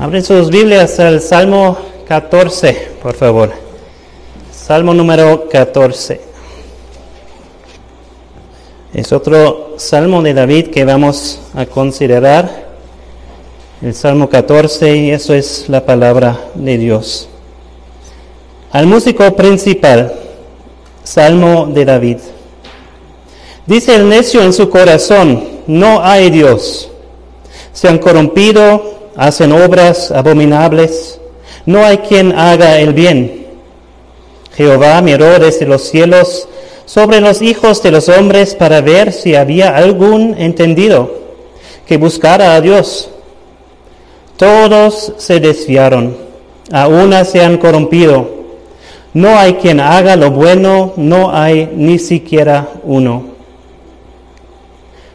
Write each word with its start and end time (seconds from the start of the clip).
Abren 0.00 0.22
sus 0.22 0.50
Biblias 0.50 1.00
al 1.00 1.20
Salmo 1.20 1.76
14, 2.06 2.92
por 3.02 3.16
favor. 3.16 3.50
Salmo 4.52 4.94
número 4.94 5.48
14. 5.48 6.20
Es 8.94 9.12
otro 9.12 9.74
salmo 9.76 10.22
de 10.22 10.34
David 10.34 10.68
que 10.68 10.84
vamos 10.84 11.40
a 11.52 11.66
considerar. 11.66 12.68
El 13.82 13.92
Salmo 13.92 14.28
14 14.28 14.96
y 14.98 15.10
eso 15.10 15.34
es 15.34 15.68
la 15.68 15.84
palabra 15.84 16.44
de 16.54 16.78
Dios. 16.78 17.28
Al 18.70 18.86
músico 18.86 19.34
principal, 19.34 20.14
Salmo 21.02 21.66
de 21.66 21.84
David. 21.84 22.18
Dice 23.66 23.96
el 23.96 24.08
necio 24.08 24.44
en 24.44 24.52
su 24.52 24.70
corazón, 24.70 25.42
no 25.66 26.04
hay 26.04 26.30
Dios. 26.30 26.88
Se 27.72 27.88
han 27.88 27.98
corrompido 27.98 28.97
hacen 29.18 29.50
obras 29.50 30.12
abominables, 30.12 31.20
no 31.66 31.84
hay 31.84 31.98
quien 31.98 32.32
haga 32.38 32.78
el 32.78 32.94
bien. 32.94 33.46
Jehová 34.56 35.02
miró 35.02 35.38
desde 35.40 35.66
los 35.66 35.82
cielos 35.82 36.48
sobre 36.86 37.20
los 37.20 37.42
hijos 37.42 37.82
de 37.82 37.90
los 37.90 38.08
hombres 38.08 38.54
para 38.54 38.80
ver 38.80 39.12
si 39.12 39.34
había 39.34 39.76
algún 39.76 40.36
entendido 40.38 41.12
que 41.86 41.96
buscara 41.96 42.54
a 42.54 42.60
Dios. 42.60 43.10
Todos 44.36 45.12
se 45.16 45.40
desviaron, 45.40 46.16
a 46.70 46.86
una 46.86 47.24
se 47.24 47.44
han 47.44 47.58
corrompido. 47.58 48.38
No 49.14 49.36
hay 49.36 49.54
quien 49.54 49.80
haga 49.80 50.14
lo 50.14 50.30
bueno, 50.30 50.92
no 50.96 51.34
hay 51.34 51.68
ni 51.74 51.98
siquiera 51.98 52.68
uno. 52.84 53.24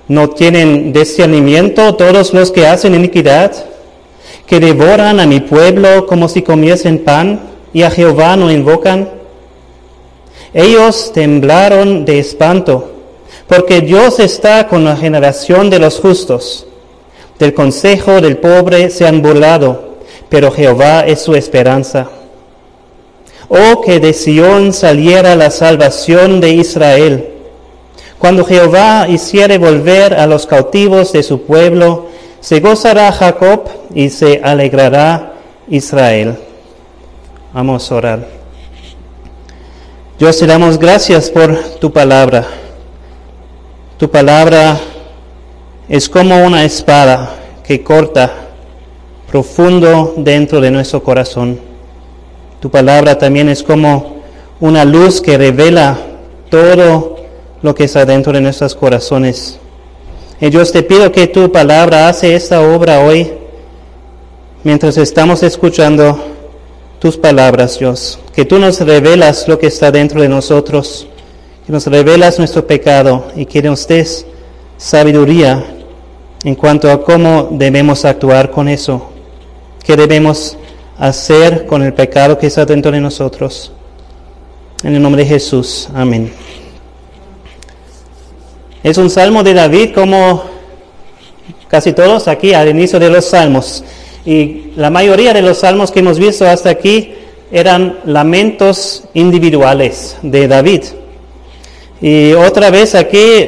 No 0.09 0.29
tienen 0.31 0.91
discernimiento 0.91 1.95
todos 1.95 2.33
los 2.33 2.51
que 2.51 2.67
hacen 2.67 2.95
iniquidad 2.95 3.72
que 4.45 4.59
devoran 4.59 5.19
a 5.19 5.25
mi 5.25 5.39
pueblo 5.39 6.05
como 6.05 6.27
si 6.27 6.41
comiesen 6.41 7.03
pan 7.03 7.39
y 7.73 7.83
a 7.83 7.91
Jehová 7.91 8.35
no 8.35 8.51
invocan? 8.51 9.09
Ellos 10.53 11.11
temblaron 11.13 12.05
de 12.05 12.19
espanto, 12.19 12.91
porque 13.47 13.81
Dios 13.81 14.19
está 14.19 14.67
con 14.67 14.83
la 14.83 14.95
generación 14.95 15.69
de 15.69 15.79
los 15.79 15.99
justos. 15.99 16.67
Del 17.39 17.53
consejo 17.53 18.21
del 18.21 18.37
pobre 18.37 18.89
se 18.89 19.07
han 19.07 19.21
burlado, 19.21 19.95
pero 20.29 20.51
Jehová 20.51 21.01
es 21.01 21.21
su 21.21 21.33
esperanza. 21.33 22.09
Oh, 23.49 23.81
que 23.81 23.99
de 23.99 24.13
Sión 24.13 24.73
saliera 24.73 25.35
la 25.35 25.49
salvación 25.49 26.39
de 26.39 26.51
Israel. 26.51 27.29
Cuando 28.19 28.45
Jehová 28.45 29.07
hiciere 29.09 29.57
volver 29.57 30.13
a 30.13 30.27
los 30.27 30.47
cautivos 30.47 31.11
de 31.11 31.23
su 31.23 31.41
pueblo, 31.41 32.07
se 32.43 32.59
gozará 32.59 33.09
Jacob 33.13 33.69
y 33.95 34.09
se 34.09 34.41
alegrará 34.43 35.31
Israel. 35.69 36.37
Vamos 37.53 37.89
a 37.89 37.95
orar. 37.95 38.27
Dios, 40.19 40.37
te 40.37 40.45
damos 40.45 40.77
gracias 40.77 41.29
por 41.29 41.57
tu 41.79 41.93
palabra. 41.93 42.45
Tu 43.97 44.11
palabra 44.11 44.77
es 45.87 46.09
como 46.09 46.45
una 46.45 46.65
espada 46.65 47.33
que 47.65 47.81
corta 47.81 48.29
profundo 49.31 50.13
dentro 50.17 50.59
de 50.59 50.69
nuestro 50.69 51.01
corazón. 51.01 51.57
Tu 52.59 52.69
palabra 52.69 53.17
también 53.17 53.47
es 53.47 53.63
como 53.63 54.17
una 54.59 54.83
luz 54.83 55.21
que 55.21 55.37
revela 55.37 55.97
todo 56.49 57.15
lo 57.61 57.73
que 57.73 57.85
está 57.85 58.03
dentro 58.03 58.33
de 58.33 58.41
nuestros 58.41 58.75
corazones. 58.75 59.61
Dios 60.49 60.71
te 60.71 60.83
pido 60.83 61.11
que 61.11 61.27
tu 61.27 61.51
palabra 61.51 62.09
hace 62.09 62.35
esta 62.35 62.61
obra 62.61 62.99
hoy 62.99 63.31
mientras 64.63 64.97
estamos 64.97 65.41
escuchando 65.43 66.21
tus 66.99 67.17
palabras, 67.17 67.79
Dios. 67.79 68.19
Que 68.33 68.43
tú 68.43 68.59
nos 68.59 68.79
revelas 68.81 69.47
lo 69.47 69.57
que 69.59 69.67
está 69.67 69.91
dentro 69.91 70.21
de 70.21 70.29
nosotros, 70.29 71.07
que 71.65 71.71
nos 71.71 71.87
revelas 71.87 72.39
nuestro 72.39 72.65
pecado 72.67 73.27
y 73.35 73.45
que 73.45 73.61
nos 73.61 73.87
des 73.87 74.25
sabiduría 74.77 75.63
en 76.43 76.55
cuanto 76.55 76.91
a 76.91 77.03
cómo 77.03 77.49
debemos 77.51 78.03
actuar 78.03 78.51
con 78.51 78.67
eso, 78.67 79.11
qué 79.85 79.95
debemos 79.95 80.57
hacer 80.97 81.65
con 81.65 81.83
el 81.83 81.93
pecado 81.93 82.37
que 82.37 82.47
está 82.47 82.65
dentro 82.65 82.91
de 82.91 82.99
nosotros. 82.99 83.71
En 84.83 84.95
el 84.95 85.01
nombre 85.01 85.23
de 85.23 85.29
Jesús, 85.29 85.87
amén. 85.93 86.33
Es 88.83 88.97
un 88.97 89.09
salmo 89.09 89.43
de 89.43 89.53
David 89.53 89.91
como 89.95 90.43
casi 91.69 91.93
todos 91.93 92.27
aquí 92.27 92.53
al 92.53 92.67
inicio 92.67 92.99
de 92.99 93.09
los 93.09 93.23
salmos. 93.23 93.81
Y 94.25 94.73
la 94.75 94.89
mayoría 94.89 95.33
de 95.33 95.41
los 95.41 95.59
salmos 95.59 95.89
que 95.89 96.01
hemos 96.01 96.19
visto 96.19 96.45
hasta 96.45 96.69
aquí 96.69 97.13
eran 97.49 97.99
lamentos 98.03 99.05
individuales 99.13 100.17
de 100.21 100.49
David. 100.49 100.83
Y 102.01 102.33
otra 102.33 102.71
vez 102.71 102.93
aquí 102.93 103.47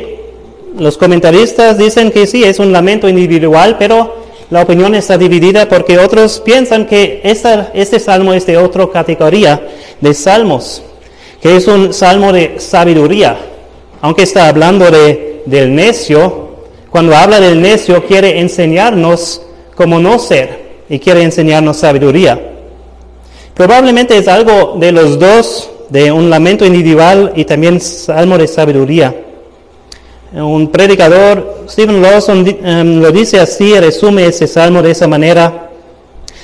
los 0.77 0.97
comentaristas 0.97 1.77
dicen 1.77 2.11
que 2.11 2.27
sí, 2.27 2.45
es 2.45 2.59
un 2.59 2.71
lamento 2.71 3.09
individual, 3.09 3.75
pero 3.77 4.15
la 4.49 4.61
opinión 4.61 4.95
está 4.95 5.17
dividida 5.17 5.67
porque 5.67 5.97
otros 5.99 6.39
piensan 6.39 6.85
que 6.85 7.19
este 7.73 7.99
salmo 7.99 8.33
es 8.33 8.45
de 8.45 8.57
otra 8.57 8.87
categoría 8.87 9.67
de 9.99 10.13
salmos, 10.13 10.81
que 11.41 11.57
es 11.57 11.67
un 11.67 11.93
salmo 11.93 12.31
de 12.31 12.57
sabiduría 12.57 13.37
aunque 14.05 14.21
está 14.21 14.47
hablando 14.47 14.91
de, 14.91 15.41
del 15.47 15.73
necio, 15.73 16.49
cuando 16.91 17.15
habla 17.15 17.39
del 17.39 17.59
necio 17.59 18.05
quiere 18.05 18.39
enseñarnos 18.39 19.41
cómo 19.73 19.97
no 19.97 20.19
ser 20.19 20.83
y 20.87 20.99
quiere 20.99 21.23
enseñarnos 21.23 21.77
sabiduría. 21.77 22.39
Probablemente 23.55 24.15
es 24.15 24.27
algo 24.27 24.75
de 24.77 24.91
los 24.91 25.17
dos, 25.17 25.71
de 25.89 26.11
un 26.11 26.29
lamento 26.29 26.67
individual 26.67 27.33
y 27.35 27.45
también 27.45 27.81
salmo 27.81 28.37
de 28.37 28.47
sabiduría. 28.47 29.15
Un 30.33 30.67
predicador, 30.71 31.63
Stephen 31.67 31.99
Lawson, 31.99 32.45
em, 32.63 33.01
lo 33.01 33.11
dice 33.11 33.39
así, 33.39 33.73
resume 33.79 34.27
ese 34.27 34.45
salmo 34.45 34.83
de 34.83 34.91
esa 34.91 35.07
manera, 35.07 35.71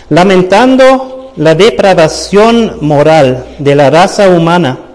lamentando 0.10 1.32
la 1.36 1.54
depravación 1.54 2.78
moral 2.82 3.46
de 3.60 3.76
la 3.76 3.92
raza 3.92 4.30
humana 4.30 4.91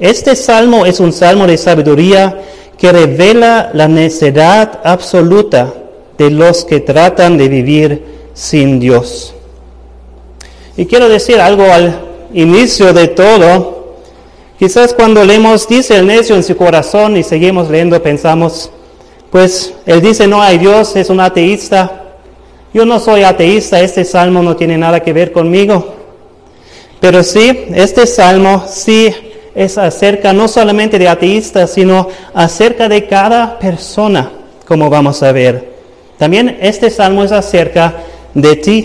este 0.00 0.36
salmo 0.36 0.86
es 0.86 1.00
un 1.00 1.12
salmo 1.12 1.46
de 1.46 1.58
sabiduría 1.58 2.42
que 2.78 2.92
revela 2.92 3.70
la 3.74 3.88
necedad 3.88 4.80
absoluta 4.84 5.74
de 6.16 6.30
los 6.30 6.64
que 6.64 6.80
tratan 6.80 7.36
de 7.36 7.48
vivir 7.48 8.04
sin 8.34 8.78
Dios. 8.78 9.34
Y 10.76 10.86
quiero 10.86 11.08
decir 11.08 11.40
algo 11.40 11.64
al 11.64 12.00
inicio 12.32 12.92
de 12.92 13.08
todo. 13.08 13.96
Quizás 14.58 14.94
cuando 14.94 15.24
leemos, 15.24 15.68
dice 15.68 15.96
el 15.96 16.06
necio 16.06 16.36
en 16.36 16.44
su 16.44 16.56
corazón 16.56 17.16
y 17.16 17.24
seguimos 17.24 17.68
leyendo, 17.68 18.00
pensamos, 18.00 18.70
pues 19.30 19.74
él 19.86 20.00
dice 20.00 20.28
no 20.28 20.40
hay 20.40 20.58
Dios, 20.58 20.94
es 20.94 21.10
un 21.10 21.20
ateísta. 21.20 22.04
Yo 22.72 22.84
no 22.84 23.00
soy 23.00 23.24
ateísta, 23.24 23.80
este 23.80 24.04
salmo 24.04 24.42
no 24.42 24.54
tiene 24.54 24.78
nada 24.78 25.00
que 25.00 25.12
ver 25.12 25.32
conmigo. 25.32 25.94
Pero 27.00 27.24
sí, 27.24 27.66
este 27.74 28.06
salmo 28.06 28.64
sí 28.68 29.12
es 29.58 29.76
acerca 29.76 30.32
no 30.32 30.46
solamente 30.46 31.00
de 31.00 31.08
ateístas, 31.08 31.72
sino 31.72 32.08
acerca 32.32 32.88
de 32.88 33.08
cada 33.08 33.58
persona, 33.58 34.30
como 34.64 34.88
vamos 34.88 35.20
a 35.24 35.32
ver. 35.32 35.72
También 36.16 36.58
este 36.60 36.90
salmo 36.90 37.24
es 37.24 37.32
acerca 37.32 37.96
de 38.34 38.54
ti. 38.54 38.84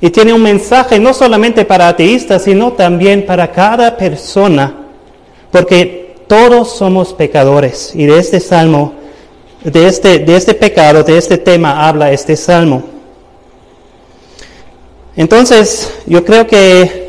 Y 0.00 0.08
tiene 0.08 0.32
un 0.32 0.42
mensaje 0.42 0.98
no 0.98 1.12
solamente 1.12 1.66
para 1.66 1.88
ateístas, 1.88 2.44
sino 2.44 2.72
también 2.72 3.26
para 3.26 3.52
cada 3.52 3.98
persona, 3.98 4.74
porque 5.50 6.14
todos 6.26 6.74
somos 6.74 7.12
pecadores. 7.12 7.92
Y 7.94 8.06
de 8.06 8.18
este 8.18 8.40
salmo, 8.40 8.94
de 9.62 9.88
este, 9.88 10.20
de 10.20 10.36
este 10.36 10.54
pecado, 10.54 11.02
de 11.02 11.18
este 11.18 11.36
tema 11.36 11.86
habla 11.86 12.12
este 12.12 12.34
salmo. 12.34 12.82
Entonces, 15.16 15.92
yo 16.06 16.24
creo 16.24 16.46
que 16.46 17.05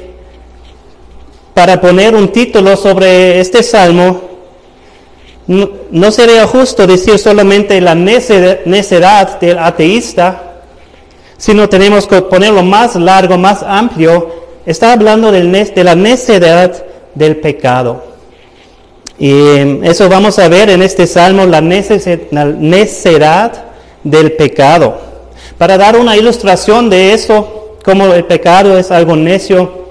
para 1.57 1.81
poner 1.81 2.13
un 2.13 2.27
título 2.27 2.77
sobre 2.77 3.39
este 3.39 3.63
salmo, 3.63 4.21
no, 5.47 6.11
sería 6.11 6.45
justo 6.45 6.85
decir 6.85 7.17
solamente 7.17 7.81
la 7.81 7.95
necedad 7.95 9.39
del 9.39 9.57
ateísta, 9.57 10.59
sino 11.35 11.67
tenemos 11.67 12.05
que 12.05 12.21
ponerlo 12.21 12.61
más 12.61 12.95
largo, 12.95 13.39
más 13.39 13.63
amplio. 13.63 14.29
Está 14.67 14.93
hablando 14.93 15.31
de 15.31 15.43
la 15.83 15.95
necedad 15.95 16.85
del 17.15 17.37
pecado. 17.37 18.03
Y 19.17 19.83
eso 19.83 20.07
vamos 20.09 20.37
a 20.37 20.47
ver 20.49 20.69
en 20.69 20.83
este 20.83 21.07
salmo, 21.07 21.47
la 21.47 21.59
necedad 21.59 23.51
del 24.03 24.33
pecado. 24.33 24.95
Para 25.57 25.75
dar 25.75 25.97
una 25.97 26.15
ilustración 26.15 26.87
de 26.91 27.13
eso, 27.13 27.77
como 27.83 28.13
el 28.13 28.25
pecado 28.25 28.77
es 28.77 28.91
algo 28.91 29.15
necio, 29.15 29.86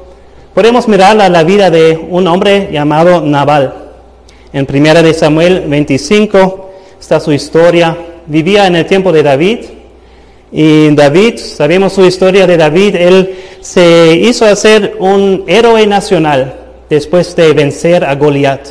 Podemos 0.57 0.89
mirar 0.89 1.21
a 1.21 1.29
la 1.29 1.45
vida 1.45 1.71
de 1.71 2.01
un 2.09 2.27
hombre 2.27 2.71
llamado 2.73 3.21
Nabal. 3.21 3.75
En 4.55 4.65
primera 4.65 5.03
de 5.03 5.13
Samuel 5.13 5.67
25 5.69 6.71
está 6.99 7.21
su 7.21 7.31
historia. 7.31 7.95
Vivía 8.25 8.67
en 8.67 8.77
el 8.77 8.87
tiempo 8.87 9.13
de 9.13 9.23
David 9.23 9.59
Y 10.51 10.95
David, 10.95 11.37
sabemos 11.37 11.93
su 11.93 12.07
historia 12.07 12.47
de 12.47 12.57
David, 12.57 12.97
él 12.97 13.37
se 13.61 14.19
hizo 14.19 14.47
hacer 14.47 14.97
un 14.99 15.45
héroe 15.47 15.87
nacional 15.87 16.55
después 16.89 17.37
de 17.37 17.53
vencer 17.53 18.03
a 18.03 18.15
Goliat. 18.15 18.67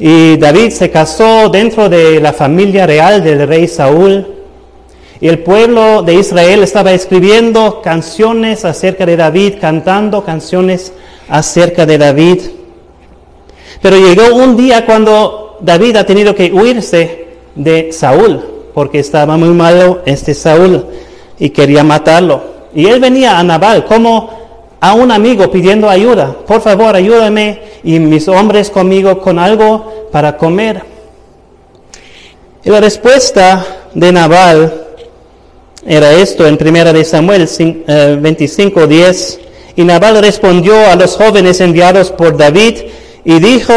Y 0.00 0.38
David 0.38 0.70
se 0.70 0.90
casó 0.90 1.50
dentro 1.50 1.88
de 1.88 2.20
la 2.20 2.32
familia 2.32 2.84
real 2.84 3.22
del 3.22 3.46
rey 3.46 3.68
Saúl. 3.68 4.26
Y 5.20 5.28
el 5.28 5.40
pueblo 5.40 6.02
de 6.02 6.14
Israel 6.14 6.62
estaba 6.62 6.92
escribiendo 6.92 7.82
canciones 7.82 8.64
acerca 8.64 9.04
de 9.04 9.16
David, 9.16 9.54
cantando 9.60 10.24
canciones 10.24 10.92
acerca 11.28 11.86
de 11.86 11.98
David. 11.98 12.40
Pero 13.82 13.96
llegó 13.96 14.36
un 14.36 14.56
día 14.56 14.86
cuando 14.86 15.58
David 15.60 15.96
ha 15.96 16.06
tenido 16.06 16.34
que 16.34 16.52
huirse 16.52 17.26
de 17.56 17.92
Saúl, 17.92 18.44
porque 18.74 19.00
estaba 19.00 19.36
muy 19.36 19.48
malo 19.48 20.02
este 20.06 20.34
Saúl 20.34 20.86
y 21.38 21.50
quería 21.50 21.82
matarlo. 21.82 22.40
Y 22.74 22.86
él 22.86 23.00
venía 23.00 23.38
a 23.38 23.42
Nabal 23.42 23.84
como 23.86 24.30
a 24.80 24.94
un 24.94 25.10
amigo 25.10 25.50
pidiendo 25.50 25.88
ayuda. 25.88 26.32
Por 26.46 26.60
favor, 26.60 26.94
ayúdame 26.94 27.60
y 27.82 27.98
mis 27.98 28.28
hombres 28.28 28.70
conmigo 28.70 29.20
con 29.20 29.40
algo 29.40 30.08
para 30.12 30.36
comer. 30.36 30.82
Y 32.64 32.70
la 32.70 32.80
respuesta 32.80 33.66
de 33.94 34.12
Nabal 34.12 34.87
era 35.86 36.12
esto 36.12 36.46
en 36.46 36.58
1 36.60 36.92
de 36.92 37.04
Samuel 37.04 37.48
25, 38.20 38.86
10. 38.86 39.34
Eh, 39.34 39.48
y 39.76 39.84
Nabal 39.84 40.20
respondió 40.20 40.74
a 40.90 40.96
los 40.96 41.16
jóvenes 41.16 41.60
enviados 41.60 42.10
por 42.10 42.36
David 42.36 42.74
y 43.24 43.38
dijo, 43.38 43.74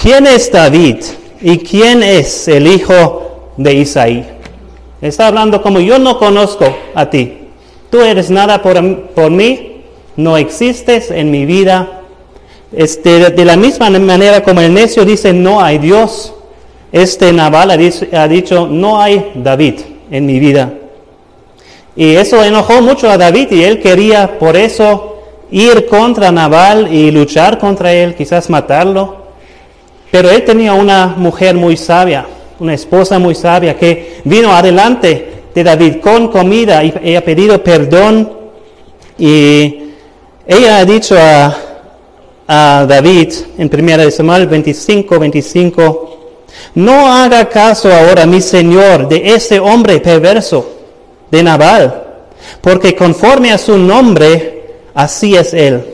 ¿quién 0.00 0.26
es 0.26 0.52
David? 0.52 0.96
¿Y 1.40 1.58
quién 1.58 2.02
es 2.02 2.46
el 2.48 2.66
hijo 2.66 3.52
de 3.56 3.74
Isaí? 3.74 4.26
Está 5.00 5.28
hablando 5.28 5.62
como 5.62 5.80
yo 5.80 5.98
no 5.98 6.18
conozco 6.18 6.66
a 6.94 7.08
ti. 7.08 7.38
Tú 7.90 8.02
eres 8.02 8.30
nada 8.30 8.60
por, 8.60 9.08
por 9.14 9.30
mí, 9.30 9.82
no 10.16 10.36
existes 10.36 11.10
en 11.10 11.30
mi 11.30 11.46
vida. 11.46 12.02
Este, 12.72 13.30
de 13.30 13.44
la 13.44 13.56
misma 13.56 13.88
manera 13.90 14.42
como 14.42 14.60
el 14.60 14.72
necio 14.72 15.04
dice 15.04 15.32
no 15.32 15.60
hay 15.60 15.78
Dios, 15.78 16.34
este 16.92 17.32
Nabal 17.32 17.70
ha 17.70 18.28
dicho 18.28 18.68
no 18.68 19.00
hay 19.00 19.32
David 19.34 19.80
en 20.10 20.26
mi 20.26 20.38
vida. 20.38 20.74
Y 21.96 22.14
eso 22.14 22.42
enojó 22.42 22.80
mucho 22.80 23.10
a 23.10 23.18
David 23.18 23.50
y 23.50 23.64
él 23.64 23.80
quería 23.80 24.38
por 24.38 24.56
eso 24.56 25.18
ir 25.50 25.86
contra 25.86 26.30
Nabal 26.30 26.92
y 26.92 27.10
luchar 27.10 27.58
contra 27.58 27.92
él, 27.92 28.14
quizás 28.14 28.48
matarlo. 28.48 29.16
Pero 30.10 30.30
él 30.30 30.44
tenía 30.44 30.74
una 30.74 31.06
mujer 31.06 31.54
muy 31.54 31.76
sabia, 31.76 32.26
una 32.58 32.74
esposa 32.74 33.18
muy 33.18 33.34
sabia 33.34 33.76
que 33.76 34.20
vino 34.24 34.52
adelante 34.52 35.42
de 35.54 35.64
David 35.64 35.96
con 36.00 36.28
comida 36.28 36.82
y, 36.84 37.14
ha 37.14 37.24
pedido 37.24 37.62
perdón. 37.62 38.32
Y 39.18 39.90
ella 40.46 40.78
ha 40.78 40.84
dicho 40.84 41.16
a, 41.18 41.56
a 42.46 42.86
David 42.88 43.32
en 43.58 43.70
1 43.72 44.10
Samuel 44.10 44.46
25, 44.46 45.18
25, 45.18 46.18
no 46.76 47.12
haga 47.12 47.48
caso 47.48 47.92
ahora, 47.92 48.26
mi 48.26 48.40
Señor, 48.40 49.08
de 49.08 49.34
ese 49.34 49.58
hombre 49.58 50.00
perverso 50.00 50.79
de 51.30 51.42
Nabal, 51.42 52.04
porque 52.60 52.94
conforme 52.94 53.52
a 53.52 53.58
su 53.58 53.78
nombre, 53.78 54.74
así 54.94 55.36
es 55.36 55.54
él, 55.54 55.84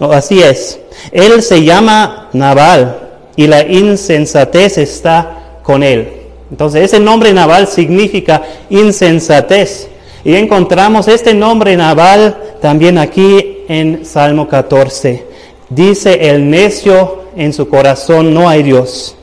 o 0.00 0.12
así 0.12 0.42
es. 0.42 0.80
Él 1.12 1.42
se 1.42 1.62
llama 1.64 2.28
Nabal 2.32 2.98
y 3.36 3.46
la 3.46 3.62
insensatez 3.62 4.78
está 4.78 5.58
con 5.62 5.82
él. 5.82 6.08
Entonces 6.50 6.84
ese 6.84 7.00
nombre 7.00 7.32
Nabal 7.32 7.66
significa 7.66 8.42
insensatez. 8.70 9.88
Y 10.24 10.36
encontramos 10.36 11.08
este 11.08 11.34
nombre 11.34 11.76
Nabal 11.76 12.36
también 12.62 12.96
aquí 12.98 13.64
en 13.68 14.04
Salmo 14.06 14.48
14. 14.48 15.24
Dice 15.68 16.30
el 16.30 16.48
necio 16.48 17.24
en 17.36 17.52
su 17.52 17.68
corazón 17.68 18.32
no 18.32 18.48
hay 18.48 18.62
Dios. 18.62 19.16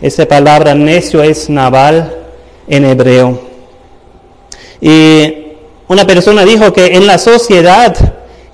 Esa 0.00 0.26
palabra 0.26 0.74
necio 0.74 1.22
es 1.22 1.50
Nabal 1.50 2.14
en 2.68 2.84
hebreo. 2.84 3.47
Y 4.80 5.34
una 5.88 6.06
persona 6.06 6.44
dijo 6.44 6.72
que 6.72 6.86
en 6.96 7.06
la 7.06 7.18
sociedad 7.18 7.96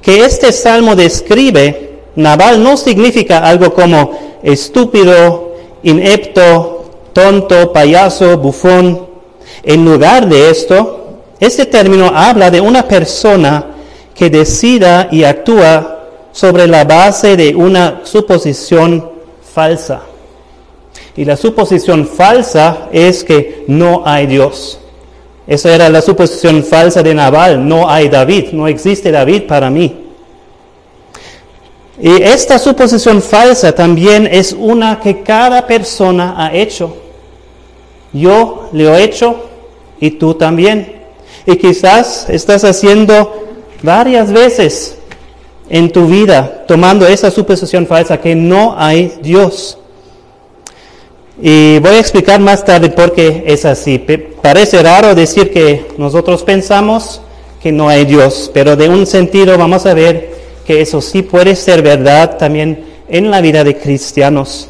que 0.01 0.25
este 0.25 0.53
salmo 0.53 0.95
describe, 0.95 2.01
Nabal 2.17 2.63
no 2.63 2.77
significa 2.77 3.39
algo 3.39 3.73
como 3.75 4.39
estúpido, 4.43 5.55
inepto, 5.83 6.85
tonto, 7.13 7.73
payaso, 7.73 8.37
bufón. 8.39 9.07
En 9.63 9.85
lugar 9.85 10.29
de 10.29 10.51
esto, 10.51 11.21
este 11.41 11.67
término 11.67 12.11
habla 12.15 12.51
de 12.51 12.61
una 12.61 12.87
persona 12.87 13.67
que 14.15 14.31
decida 14.31 15.09
y 15.11 15.25
actúa 15.25 16.03
sobre 16.33 16.67
la 16.67 16.85
base 16.85 17.37
de 17.37 17.55
una 17.55 18.01
suposición 18.05 19.11
falsa. 19.55 20.03
Y 21.17 21.25
la 21.25 21.37
suposición 21.37 22.07
falsa 22.07 22.89
es 22.93 23.25
que 23.25 23.65
no 23.69 24.03
hay 24.05 24.27
Dios. 24.27 24.81
Esa 25.47 25.75
era 25.75 25.89
la 25.91 26.01
suposición 26.01 26.65
falsa 26.65 27.03
de 27.03 27.15
Nabal. 27.15 27.67
No 27.67 27.89
hay 27.89 28.09
David, 28.09 28.53
no 28.53 28.67
existe 28.67 29.11
David 29.11 29.43
para 29.43 29.71
mí. 29.71 30.05
Y 32.01 32.23
esta 32.23 32.59
suposición 32.59 33.23
falsa 33.23 33.73
también 33.73 34.29
es 34.31 34.53
una 34.53 35.01
que 35.01 35.23
cada 35.23 35.67
persona 35.67 36.35
ha 36.37 36.55
hecho. 36.55 36.97
Yo 38.13 38.69
lo 38.73 38.95
he 38.95 39.05
hecho 39.05 39.37
y 40.01 40.13
tú 40.13 40.35
también. 40.35 41.03
Y 41.47 41.57
quizás 41.57 42.29
estás 42.31 42.65
haciendo 42.65 43.45
varias 43.83 44.33
veces 44.33 44.99
en 45.69 45.93
tu 45.93 46.07
vida, 46.07 46.65
tomando 46.67 47.07
esa 47.07 47.31
suposición 47.31 47.87
falsa 47.87 48.21
que 48.21 48.35
no 48.35 48.75
hay 48.77 49.15
Dios. 49.23 49.79
Y 51.41 51.79
voy 51.81 51.97
a 51.97 51.99
explicar 51.99 52.41
más 52.41 52.65
tarde 52.65 52.91
por 52.91 53.13
qué 53.13 53.43
es 53.47 53.65
así. 53.65 53.99
Parece 54.41 54.83
raro 54.83 55.15
decir 55.15 55.53
que 55.53 55.87
nosotros 55.99 56.43
pensamos 56.45 57.21
que 57.61 57.73
no 57.73 57.89
hay 57.89 58.05
Dios, 58.05 58.51
pero 58.55 58.77
de 58.77 58.89
un 58.89 59.07
sentido 59.07 59.59
vamos 59.59 59.87
a 59.87 59.95
ver 59.95 60.33
que 60.67 60.81
eso 60.81 61.01
sí 61.01 61.23
puede 61.23 61.57
ser 61.57 61.83
verdad 61.83 62.37
también 62.37 62.85
en 63.09 63.31
la 63.31 63.41
vida 63.41 63.65
de 63.65 63.77
cristianos. 63.77 64.69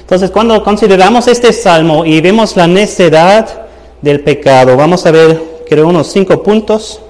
Entonces, 0.00 0.30
cuando 0.30 0.62
consideramos 0.64 1.28
este 1.28 1.52
salmo 1.52 2.04
y 2.04 2.20
vemos 2.20 2.56
la 2.56 2.66
necedad 2.66 3.66
del 4.00 4.20
pecado, 4.20 4.76
vamos 4.76 5.04
a 5.06 5.10
ver, 5.10 5.40
creo, 5.68 5.86
unos 5.86 6.10
cinco 6.10 6.42
puntos. 6.42 7.00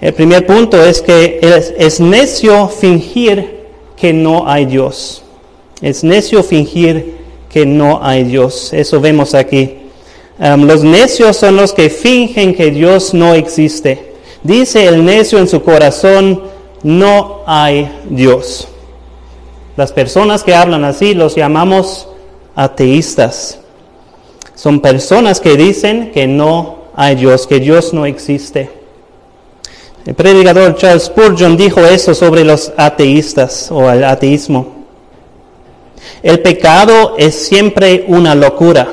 El 0.00 0.14
primer 0.14 0.46
punto 0.46 0.82
es 0.82 1.02
que 1.02 1.40
es, 1.42 1.74
es 1.76 2.00
necio 2.00 2.68
fingir 2.68 3.64
que 3.96 4.12
no 4.12 4.48
hay 4.48 4.66
Dios. 4.66 5.22
Es 5.82 6.04
necio 6.04 6.42
fingir 6.42 7.25
que 7.56 7.64
no 7.64 8.00
hay 8.02 8.24
Dios. 8.24 8.74
Eso 8.74 9.00
vemos 9.00 9.34
aquí. 9.34 9.78
Los 10.38 10.84
necios 10.84 11.38
son 11.38 11.56
los 11.56 11.72
que 11.72 11.88
fingen 11.88 12.54
que 12.54 12.70
Dios 12.70 13.14
no 13.14 13.32
existe. 13.32 14.12
Dice 14.42 14.86
el 14.86 15.02
necio 15.02 15.38
en 15.38 15.48
su 15.48 15.62
corazón, 15.62 16.42
no 16.82 17.40
hay 17.46 17.90
Dios. 18.10 18.68
Las 19.74 19.90
personas 19.90 20.44
que 20.44 20.54
hablan 20.54 20.84
así 20.84 21.14
los 21.14 21.34
llamamos 21.34 22.08
ateístas. 22.54 23.58
Son 24.54 24.80
personas 24.80 25.40
que 25.40 25.56
dicen 25.56 26.10
que 26.12 26.26
no 26.26 26.80
hay 26.94 27.14
Dios, 27.14 27.46
que 27.46 27.58
Dios 27.58 27.94
no 27.94 28.04
existe. 28.04 28.68
El 30.04 30.14
predicador 30.14 30.76
Charles 30.76 31.04
Spurgeon 31.04 31.56
dijo 31.56 31.80
eso 31.80 32.14
sobre 32.14 32.44
los 32.44 32.70
ateístas 32.76 33.70
o 33.72 33.90
el 33.90 34.04
ateísmo. 34.04 34.75
El 36.22 36.40
pecado 36.40 37.14
es 37.18 37.34
siempre 37.34 38.04
una 38.08 38.34
locura, 38.34 38.88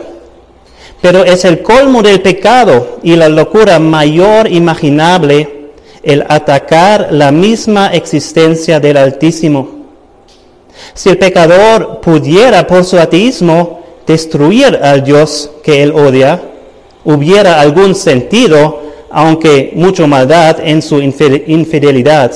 pero 1.01 1.23
es 1.23 1.45
el 1.45 1.61
colmo 1.61 2.01
del 2.01 2.21
pecado 2.21 2.99
y 3.03 3.15
la 3.15 3.29
locura 3.29 3.79
mayor 3.79 4.51
imaginable 4.51 5.63
el 6.03 6.25
atacar 6.27 7.07
la 7.11 7.31
misma 7.31 7.87
existencia 7.87 8.79
del 8.79 8.97
Altísimo. 8.97 9.69
Si 10.93 11.09
el 11.09 11.17
pecador 11.17 12.01
pudiera 12.01 12.67
por 12.67 12.83
su 12.83 12.99
ateísmo 12.99 13.81
destruir 14.05 14.79
al 14.81 15.03
Dios 15.03 15.49
que 15.63 15.81
él 15.81 15.93
odia, 15.93 16.41
hubiera 17.05 17.61
algún 17.61 17.95
sentido, 17.95 18.81
aunque 19.09 19.71
mucha 19.75 20.05
maldad 20.07 20.57
en 20.63 20.81
su 20.81 21.01
infidelidad. 21.01 22.31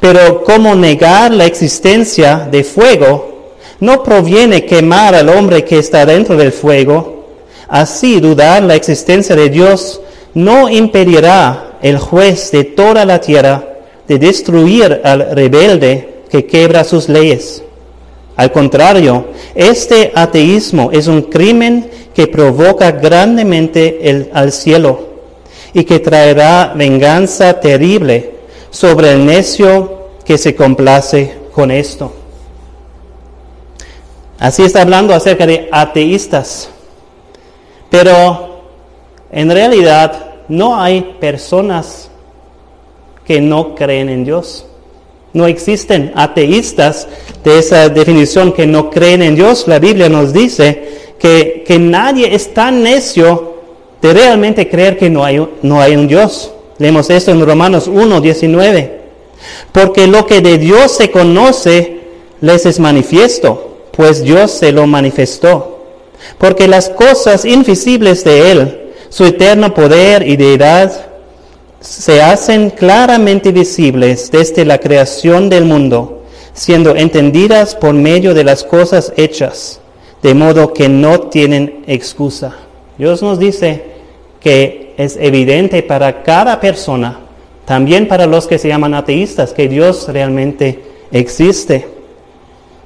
Pero 0.00 0.42
¿cómo 0.44 0.74
negar 0.74 1.32
la 1.32 1.46
existencia 1.46 2.48
de 2.50 2.64
fuego 2.64 3.31
no 3.82 4.04
proviene 4.04 4.64
quemar 4.64 5.12
al 5.16 5.28
hombre 5.28 5.64
que 5.64 5.80
está 5.80 6.06
dentro 6.06 6.36
del 6.36 6.52
fuego. 6.52 7.24
Así 7.66 8.20
dudar 8.20 8.62
la 8.62 8.76
existencia 8.76 9.34
de 9.34 9.48
Dios 9.50 10.00
no 10.34 10.68
impedirá 10.68 11.78
el 11.82 11.98
juez 11.98 12.52
de 12.52 12.62
toda 12.62 13.04
la 13.04 13.20
tierra 13.20 13.74
de 14.06 14.20
destruir 14.20 15.00
al 15.02 15.32
rebelde 15.32 16.22
que 16.30 16.46
quebra 16.46 16.84
sus 16.84 17.08
leyes. 17.08 17.64
Al 18.36 18.52
contrario, 18.52 19.26
este 19.52 20.12
ateísmo 20.14 20.90
es 20.92 21.08
un 21.08 21.22
crimen 21.22 21.90
que 22.14 22.28
provoca 22.28 22.92
grandemente 22.92 24.28
al 24.32 24.52
cielo. 24.52 25.10
y 25.74 25.84
que 25.84 26.00
traerá 26.00 26.74
venganza 26.76 27.58
terrible 27.58 28.32
sobre 28.70 29.12
el 29.12 29.24
necio 29.24 30.10
que 30.22 30.36
se 30.36 30.54
complace 30.54 31.32
con 31.50 31.70
esto. 31.70 32.21
Así 34.42 34.64
está 34.64 34.82
hablando 34.82 35.14
acerca 35.14 35.46
de 35.46 35.68
ateístas. 35.70 36.68
Pero 37.88 38.64
en 39.30 39.48
realidad 39.48 40.32
no 40.48 40.80
hay 40.80 41.14
personas 41.20 42.10
que 43.24 43.40
no 43.40 43.76
creen 43.76 44.08
en 44.08 44.24
Dios. 44.24 44.66
No 45.32 45.46
existen 45.46 46.10
ateístas 46.16 47.06
de 47.44 47.60
esa 47.60 47.88
definición 47.88 48.50
que 48.52 48.66
no 48.66 48.90
creen 48.90 49.22
en 49.22 49.36
Dios. 49.36 49.68
La 49.68 49.78
Biblia 49.78 50.08
nos 50.08 50.32
dice 50.32 51.12
que, 51.20 51.62
que 51.64 51.78
nadie 51.78 52.34
es 52.34 52.52
tan 52.52 52.82
necio 52.82 53.58
de 54.00 54.12
realmente 54.12 54.68
creer 54.68 54.98
que 54.98 55.08
no 55.08 55.24
hay, 55.24 55.48
no 55.62 55.80
hay 55.80 55.94
un 55.94 56.08
Dios. 56.08 56.52
Leemos 56.78 57.10
esto 57.10 57.30
en 57.30 57.46
Romanos 57.46 57.86
1, 57.86 58.20
19. 58.20 59.02
Porque 59.70 60.08
lo 60.08 60.26
que 60.26 60.40
de 60.40 60.58
Dios 60.58 60.96
se 60.96 61.12
conoce 61.12 62.00
les 62.40 62.66
es 62.66 62.80
manifiesto, 62.80 63.71
pues 63.92 64.22
Dios 64.22 64.50
se 64.50 64.72
lo 64.72 64.86
manifestó. 64.86 65.84
Porque 66.38 66.68
las 66.68 66.88
cosas 66.88 67.44
invisibles 67.44 68.24
de 68.24 68.50
Él, 68.52 68.92
su 69.08 69.24
eterno 69.24 69.74
poder 69.74 70.26
y 70.26 70.36
deidad, 70.36 71.06
se 71.80 72.22
hacen 72.22 72.70
claramente 72.70 73.50
visibles 73.50 74.30
desde 74.30 74.64
la 74.64 74.78
creación 74.78 75.48
del 75.48 75.64
mundo, 75.64 76.22
siendo 76.54 76.94
entendidas 76.94 77.74
por 77.74 77.92
medio 77.92 78.34
de 78.34 78.44
las 78.44 78.62
cosas 78.62 79.12
hechas, 79.16 79.80
de 80.22 80.34
modo 80.34 80.72
que 80.72 80.88
no 80.88 81.22
tienen 81.22 81.82
excusa. 81.86 82.54
Dios 82.98 83.20
nos 83.20 83.38
dice 83.38 83.84
que 84.40 84.94
es 84.96 85.16
evidente 85.16 85.82
para 85.82 86.22
cada 86.22 86.60
persona, 86.60 87.18
también 87.64 88.06
para 88.06 88.26
los 88.26 88.46
que 88.46 88.58
se 88.58 88.68
llaman 88.68 88.94
ateístas, 88.94 89.52
que 89.52 89.68
Dios 89.68 90.06
realmente 90.08 90.82
existe. 91.10 91.88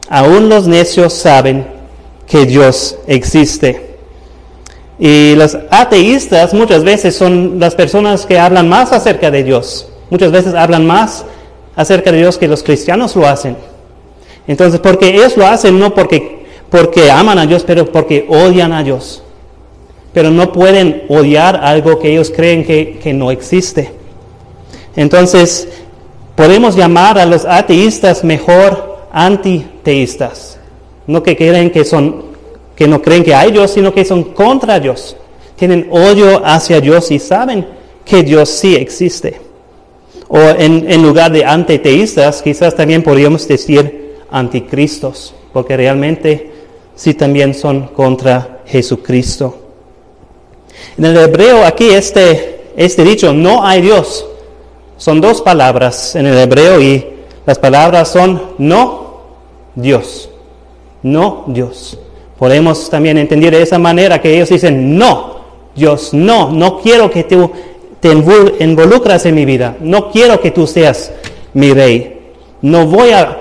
Aún 0.09 0.49
los 0.49 0.67
necios 0.67 1.13
saben 1.13 1.67
que 2.27 2.47
Dios 2.47 2.99
existe. 3.07 3.97
Y 4.99 5.35
los 5.35 5.57
ateístas 5.71 6.55
muchas 6.55 6.85
veces 6.85 7.15
son 7.15 7.59
las 7.59 7.75
personas 7.75 8.25
que 8.25 8.39
hablan 8.39 8.69
más 8.69 8.93
acerca 8.93 9.31
de 9.31 9.45
Dios. 9.45 9.89
Muchas 10.11 10.33
veces 10.33 10.55
hablan 10.55 10.87
más 10.87 11.25
acerca 11.75 12.13
de 12.13 12.19
Dios 12.19 12.39
que 12.39 12.49
los 12.49 12.63
cristianos 12.63 13.15
lo 13.17 13.27
hacen. 13.27 13.57
Entonces, 14.47 14.81
porque 14.81 15.09
ellos 15.09 15.37
lo 15.37 15.47
hacen 15.47 15.79
no 15.79 15.93
porque, 15.93 16.47
porque 16.71 17.11
aman 17.11 17.39
a 17.39 17.47
Dios, 17.47 17.65
pero 17.67 17.91
porque 17.91 18.27
odian 18.29 18.73
a 18.73 18.83
Dios. 18.83 19.23
Pero 20.13 20.31
no 20.31 20.53
pueden 20.53 21.05
odiar 21.09 21.57
algo 21.63 21.99
que 21.99 22.13
ellos 22.13 22.33
creen 22.35 22.65
que, 22.65 22.99
que 23.03 23.13
no 23.13 23.31
existe. 23.31 23.93
Entonces, 24.95 25.69
podemos 26.37 26.77
llamar 26.77 27.19
a 27.19 27.27
los 27.27 27.45
ateístas 27.45 28.25
mejor 28.25 28.96
antiteístas. 29.16 30.58
No 31.06 31.23
que 31.23 31.37
creen 31.37 31.70
que 31.70 31.85
son 31.85 32.37
que 32.76 32.87
no 32.87 33.00
creen 33.00 33.25
que 33.25 33.35
hay 33.35 33.50
Dios, 33.50 33.70
sino 33.70 33.94
que 33.94 34.04
son 34.04 34.23
contra 34.23 34.78
Dios. 34.78 35.16
Tienen 35.56 35.88
odio 35.90 36.42
hacia 36.44 36.78
Dios 36.78 37.11
y 37.11 37.18
saben 37.18 37.66
que 38.04 38.23
Dios 38.23 38.50
sí 38.50 38.76
existe. 38.76 39.40
O 40.28 40.38
en, 40.38 41.02
lugar 41.02 41.32
de 41.32 41.42
antiteístas, 41.42 42.42
quizás 42.42 42.76
también 42.76 43.02
podríamos 43.02 43.49
decir 43.49 44.16
anticristos, 44.30 45.35
porque 45.54 45.75
realmente 45.75 46.50
sí 46.94 47.14
también 47.14 47.54
son 47.54 47.87
contra 47.88 48.61
Jesucristo. 48.66 49.56
En 50.99 51.06
el 51.06 51.16
hebreo 51.16 51.64
aquí 51.64 51.88
este, 51.88 52.73
este 52.76 53.04
dicho, 53.04 53.32
no 53.32 53.64
hay 53.64 53.80
Dios, 53.80 54.26
son 54.99 55.23
dos 55.23 55.40
palabras 55.40 56.14
en 56.16 56.26
el 56.26 56.37
hebreo 56.37 56.78
y 56.82 57.06
las 57.46 57.58
palabras 57.58 58.08
son 58.08 58.42
no 58.58 59.06
Dios, 59.76 60.28
no 61.02 61.45
Dios. 61.47 61.99
Podemos 62.38 62.90
también 62.90 63.16
entender 63.18 63.54
de 63.54 63.62
esa 63.62 63.78
manera 63.78 64.21
que 64.21 64.35
ellos 64.35 64.49
dicen, 64.49 64.99
no, 64.99 65.37
Dios, 65.75 66.12
no, 66.12 66.50
no 66.50 66.80
quiero 66.80 67.11
que 67.11 67.25
tú 67.25 67.50
te 68.00 68.11
involucras 68.11 69.25
en 69.26 69.35
mi 69.35 69.45
vida, 69.45 69.76
no 69.80 70.11
quiero 70.11 70.40
que 70.40 70.50
tú 70.50 70.66
seas 70.66 71.12
mi 71.54 71.73
rey, 71.73 72.33
no 72.61 72.87
voy 72.87 73.11
a 73.11 73.38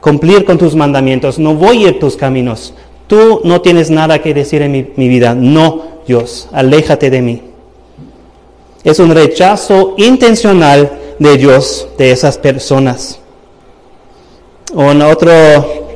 cumplir 0.00 0.44
con 0.44 0.58
tus 0.58 0.74
mandamientos, 0.74 1.38
no 1.38 1.54
voy 1.54 1.84
a 1.84 1.88
ir 1.88 1.98
tus 1.98 2.16
caminos, 2.16 2.74
tú 3.06 3.40
no 3.44 3.60
tienes 3.60 3.90
nada 3.90 4.20
que 4.20 4.34
decir 4.34 4.62
en 4.62 4.72
mi, 4.72 4.86
mi 4.96 5.08
vida, 5.08 5.34
no, 5.34 5.82
Dios, 6.06 6.48
aléjate 6.52 7.10
de 7.10 7.22
mí. 7.22 7.42
Es 8.84 9.00
un 9.00 9.14
rechazo 9.14 9.94
intencional 9.98 10.90
de 11.18 11.36
Dios 11.36 11.88
de 11.98 12.12
esas 12.12 12.38
personas. 12.38 13.17
O 14.74 14.84
otro 14.84 15.32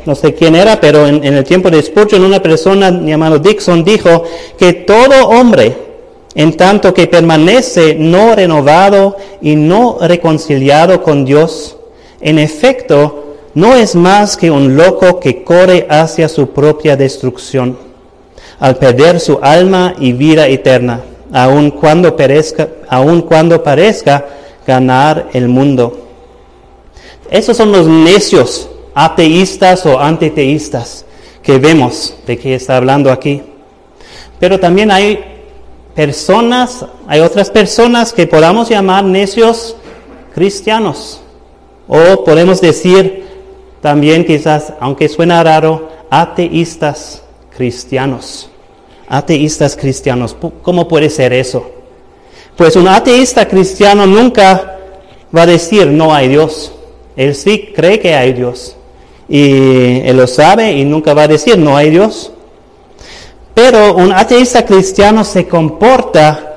no 0.05 0.15
sé 0.15 0.35
quién 0.35 0.55
era, 0.55 0.81
pero 0.81 1.07
en, 1.07 1.25
el 1.25 1.45
tiempo 1.45 1.71
de 1.71 1.83
Spurgeon 1.83 2.25
una 2.25 2.43
persona 2.43 2.91
llamada 2.91 3.39
Dixon 3.39 3.85
dijo 3.85 4.25
que 4.59 4.73
todo 4.73 5.29
hombre, 5.29 5.77
en 6.35 6.57
tanto 6.57 6.93
que 6.93 7.07
permanece 7.07 7.95
no 7.95 8.35
renovado 8.35 9.17
y 9.41 9.55
no 9.55 9.99
reconciliado 10.01 11.03
con 11.03 11.25
Dios, 11.25 11.77
en 12.21 12.39
efecto, 12.39 13.37
no 13.55 13.75
es 13.75 13.95
más 13.95 14.37
que 14.37 14.51
un 14.51 14.77
loco 14.77 15.21
que 15.21 15.45
corre 15.45 15.87
hacia 15.89 16.29
su 16.29 16.49
propia 16.49 16.97
destrucción, 16.97 17.77
al 18.59 18.77
perder 18.77 19.21
su 19.21 19.39
alma 19.43 19.95
y 19.99 20.13
vida 20.13 20.49
eterna, 20.49 21.01
aun 21.33 21.71
cuando, 21.71 22.17
perezca, 22.17 22.69
aun 22.89 23.23
cuando 23.23 23.63
parezca 23.63 24.27
ganar 24.67 25.29
el 25.33 25.49
mundo. 25.49 26.02
Esos 27.33 27.57
son 27.57 27.73
los 27.73 27.87
necios 27.87 28.69
ateístas 28.95 29.87
o 29.87 29.99
antiteístas 29.99 31.07
que 31.43 31.59
vemos 31.59 32.15
de 32.27 32.39
que 32.39 32.55
está 32.55 32.77
hablando 32.77 33.11
aquí. 33.11 33.41
Pero 34.39 34.61
también 34.61 34.91
hay 34.91 35.25
personas, 35.95 36.85
hay 37.09 37.21
otras 37.21 37.49
personas 37.49 38.13
que 38.13 38.27
podamos 38.27 38.69
llamar 38.69 39.05
necios 39.05 39.77
cristianos. 40.35 41.23
O 41.89 42.23
podemos 42.23 42.61
decir 42.61 43.25
también 43.81 44.27
quizás, 44.27 44.75
aunque 44.79 45.09
suena 45.09 45.43
raro, 45.43 45.89
ateístas 46.11 47.23
cristianos. 47.57 48.51
Ateístas 49.09 49.75
cristianos. 49.75 50.37
¿Cómo 50.61 50.87
puede 50.87 51.09
ser 51.09 51.33
eso? 51.33 51.71
Pues 52.59 52.77
un 52.77 52.89
ateísta 52.89 53.49
cristiano 53.49 54.07
nunca 54.07 54.77
va 55.35 55.43
a 55.43 55.47
decir 55.47 55.87
no 55.87 56.15
hay 56.15 56.29
Dios. 56.29 56.73
Él 57.17 57.35
sí 57.35 57.73
cree 57.75 57.99
que 57.99 58.15
hay 58.15 58.33
Dios 58.33 58.77
y 59.29 60.01
él 60.01 60.17
lo 60.17 60.27
sabe 60.27 60.73
y 60.73 60.85
nunca 60.85 61.15
va 61.15 61.23
a 61.23 61.29
decir 61.29 61.57
no 61.59 61.77
hay 61.77 61.91
Dios. 61.91 62.33
Pero 63.55 63.95
un 63.97 64.13
ateísta 64.13 64.65
cristiano 64.65 65.25
se 65.25 65.47
comporta 65.47 66.57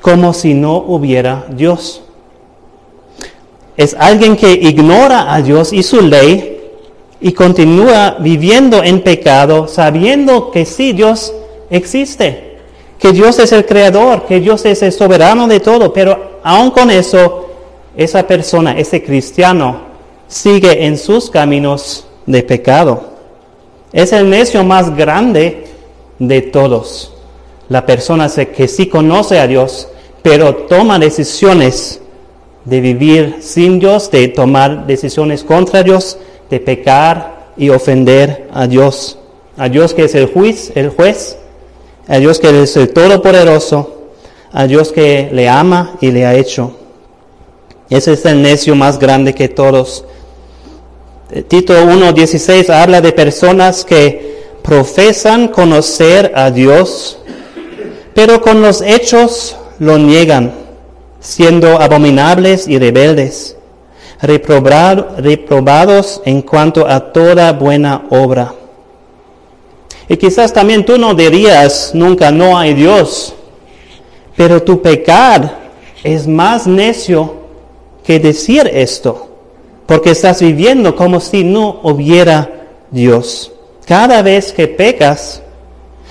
como 0.00 0.32
si 0.32 0.54
no 0.54 0.76
hubiera 0.76 1.46
Dios. 1.50 2.02
Es 3.76 3.94
alguien 3.98 4.36
que 4.36 4.52
ignora 4.52 5.32
a 5.32 5.42
Dios 5.42 5.72
y 5.72 5.82
su 5.82 6.00
ley 6.00 6.60
y 7.20 7.32
continúa 7.32 8.16
viviendo 8.18 8.82
en 8.82 9.02
pecado 9.02 9.68
sabiendo 9.68 10.50
que 10.50 10.64
sí 10.64 10.92
Dios 10.92 11.32
existe, 11.70 12.58
que 12.98 13.12
Dios 13.12 13.38
es 13.38 13.52
el 13.52 13.66
creador, 13.66 14.24
que 14.24 14.40
Dios 14.40 14.64
es 14.64 14.82
el 14.82 14.92
soberano 14.92 15.46
de 15.46 15.60
todo, 15.60 15.92
pero 15.92 16.40
aún 16.42 16.70
con 16.70 16.90
eso, 16.90 17.49
esa 18.00 18.26
persona, 18.26 18.78
ese 18.78 19.02
cristiano, 19.02 19.82
sigue 20.26 20.86
en 20.86 20.96
sus 20.96 21.28
caminos 21.28 22.06
de 22.24 22.42
pecado. 22.42 23.10
Es 23.92 24.14
el 24.14 24.30
necio 24.30 24.64
más 24.64 24.96
grande 24.96 25.66
de 26.18 26.40
todos. 26.40 27.12
La 27.68 27.84
persona 27.84 28.30
que 28.56 28.68
sí 28.68 28.86
conoce 28.86 29.38
a 29.38 29.46
Dios, 29.46 29.86
pero 30.22 30.54
toma 30.66 30.98
decisiones 30.98 32.00
de 32.64 32.80
vivir 32.80 33.36
sin 33.40 33.78
Dios, 33.78 34.10
de 34.10 34.28
tomar 34.28 34.86
decisiones 34.86 35.44
contra 35.44 35.82
Dios, 35.82 36.16
de 36.48 36.58
pecar 36.58 37.50
y 37.58 37.68
ofender 37.68 38.48
a 38.54 38.66
Dios. 38.66 39.18
A 39.58 39.68
Dios 39.68 39.92
que 39.92 40.04
es 40.04 40.14
el 40.14 40.24
juez, 40.32 40.72
el 40.74 40.88
juez, 40.88 41.36
a 42.08 42.16
Dios 42.16 42.38
que 42.38 42.62
es 42.62 42.74
el 42.78 42.94
todopoderoso, 42.94 44.04
a 44.52 44.66
Dios 44.66 44.90
que 44.90 45.28
le 45.30 45.50
ama 45.50 45.98
y 46.00 46.12
le 46.12 46.24
ha 46.24 46.34
hecho. 46.34 46.79
Ese 47.90 48.12
es 48.12 48.24
el 48.24 48.40
necio 48.40 48.76
más 48.76 49.00
grande 49.00 49.34
que 49.34 49.48
todos. 49.48 50.04
Tito 51.48 51.74
1.16 51.74 52.70
habla 52.70 53.00
de 53.00 53.12
personas 53.12 53.84
que 53.84 54.44
profesan 54.62 55.48
conocer 55.48 56.30
a 56.36 56.52
Dios, 56.52 57.18
pero 58.14 58.40
con 58.40 58.62
los 58.62 58.80
hechos 58.80 59.56
lo 59.80 59.98
niegan, 59.98 60.52
siendo 61.18 61.80
abominables 61.80 62.68
y 62.68 62.78
rebeldes, 62.78 63.56
reprobados 64.20 66.22
en 66.24 66.42
cuanto 66.42 66.86
a 66.86 67.12
toda 67.12 67.52
buena 67.52 68.04
obra. 68.10 68.54
Y 70.08 70.16
quizás 70.16 70.52
también 70.52 70.84
tú 70.84 70.96
no 70.96 71.14
dirías 71.14 71.90
nunca 71.92 72.30
no 72.30 72.56
hay 72.56 72.74
Dios, 72.74 73.34
pero 74.36 74.62
tu 74.62 74.80
pecar 74.80 75.58
es 76.04 76.28
más 76.28 76.68
necio 76.68 77.39
que 78.10 78.18
decir 78.18 78.68
esto, 78.74 79.28
porque 79.86 80.10
estás 80.10 80.40
viviendo 80.40 80.96
como 80.96 81.20
si 81.20 81.44
no 81.44 81.78
hubiera 81.84 82.66
Dios. 82.90 83.52
Cada 83.86 84.20
vez 84.20 84.52
que 84.52 84.66
pecas, 84.66 85.40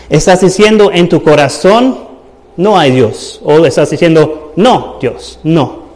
estás 0.10 0.40
diciendo 0.40 0.92
en 0.94 1.10
tu 1.10 1.22
corazón, 1.22 1.98
no 2.56 2.80
hay 2.80 2.92
Dios, 2.92 3.42
o 3.44 3.66
estás 3.66 3.90
diciendo, 3.90 4.54
no, 4.56 4.96
Dios, 5.02 5.42
no. 5.44 5.90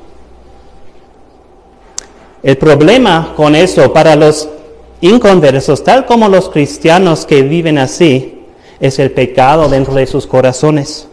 El 2.43 2.57
problema 2.57 3.31
con 3.37 3.55
eso 3.55 3.93
para 3.93 4.17
los 4.17 4.49
inconversos, 4.99 5.85
tal 5.85 6.05
como 6.05 6.27
los 6.27 6.49
cristianos 6.49 7.25
que 7.25 7.43
viven 7.43 7.77
así, 7.77 8.43
es 8.81 8.99
el 8.99 9.11
pecado 9.11 9.69
dentro 9.69 9.93
de 9.93 10.05
sus 10.05 10.27
corazones. 10.27 11.07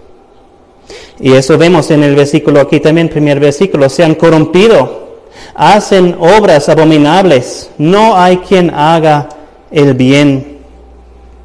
Y 1.18 1.32
eso 1.32 1.58
vemos 1.58 1.90
en 1.90 2.02
el 2.02 2.14
versículo 2.14 2.60
aquí 2.60 2.80
también, 2.80 3.08
primer 3.08 3.40
versículo, 3.40 3.88
se 3.88 4.04
han 4.04 4.14
corrompido, 4.14 5.20
hacen 5.54 6.16
obras 6.18 6.68
abominables, 6.68 7.70
no 7.78 8.16
hay 8.16 8.38
quien 8.38 8.70
haga 8.70 9.28
el 9.70 9.94
bien. 9.94 10.58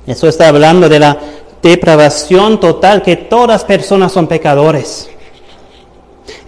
Eso 0.07 0.27
está 0.27 0.49
hablando 0.49 0.87
de 0.87 0.99
la 0.99 1.17
depravación 1.61 2.59
total, 2.59 3.01
que 3.01 3.15
todas 3.15 3.63
personas 3.65 4.11
son 4.11 4.27
pecadores. 4.27 5.09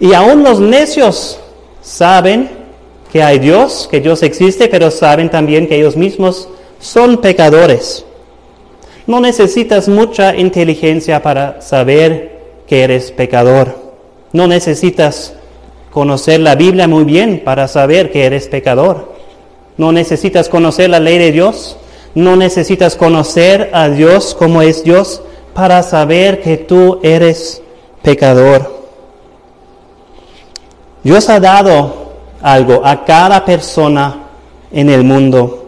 Y 0.00 0.14
aún 0.14 0.42
los 0.42 0.60
necios 0.60 1.40
saben 1.82 2.50
que 3.12 3.22
hay 3.22 3.38
Dios, 3.38 3.88
que 3.90 4.00
Dios 4.00 4.22
existe, 4.22 4.68
pero 4.68 4.90
saben 4.90 5.30
también 5.30 5.66
que 5.66 5.76
ellos 5.76 5.96
mismos 5.96 6.48
son 6.78 7.18
pecadores. 7.18 8.04
No 9.06 9.20
necesitas 9.20 9.88
mucha 9.88 10.36
inteligencia 10.36 11.22
para 11.22 11.60
saber 11.60 12.37
que 12.68 12.82
eres 12.82 13.10
pecador. 13.12 13.76
No 14.32 14.46
necesitas 14.46 15.34
conocer 15.90 16.40
la 16.40 16.54
Biblia 16.54 16.86
muy 16.86 17.04
bien 17.04 17.42
para 17.44 17.66
saber 17.66 18.10
que 18.12 18.26
eres 18.26 18.46
pecador. 18.48 19.14
No 19.76 19.92
necesitas 19.92 20.48
conocer 20.48 20.90
la 20.90 21.00
ley 21.00 21.18
de 21.18 21.32
Dios. 21.32 21.78
No 22.14 22.36
necesitas 22.36 22.96
conocer 22.96 23.70
a 23.72 23.88
Dios 23.88 24.34
como 24.34 24.60
es 24.62 24.84
Dios 24.84 25.22
para 25.54 25.82
saber 25.82 26.40
que 26.40 26.56
tú 26.56 27.00
eres 27.02 27.62
pecador. 28.02 28.78
Dios 31.02 31.28
ha 31.28 31.40
dado 31.40 32.12
algo 32.42 32.82
a 32.84 33.04
cada 33.04 33.44
persona 33.44 34.24
en 34.70 34.90
el 34.90 35.04
mundo 35.04 35.66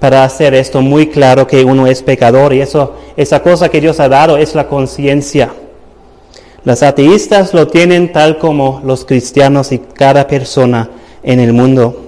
para 0.00 0.24
hacer 0.24 0.54
esto 0.54 0.82
muy 0.82 1.08
claro 1.08 1.46
que 1.46 1.64
uno 1.64 1.86
es 1.86 2.02
pecador 2.02 2.52
y 2.52 2.60
eso 2.60 2.94
esa 3.16 3.42
cosa 3.42 3.68
que 3.68 3.80
Dios 3.80 4.00
ha 4.00 4.08
dado 4.08 4.36
es 4.36 4.54
la 4.54 4.66
conciencia. 4.66 5.54
Los 6.64 6.82
ateístas 6.82 7.52
lo 7.52 7.68
tienen 7.68 8.12
tal 8.12 8.38
como 8.38 8.80
los 8.84 9.04
cristianos 9.04 9.70
y 9.70 9.78
cada 9.78 10.26
persona 10.26 10.88
en 11.22 11.40
el 11.40 11.52
mundo. 11.52 12.00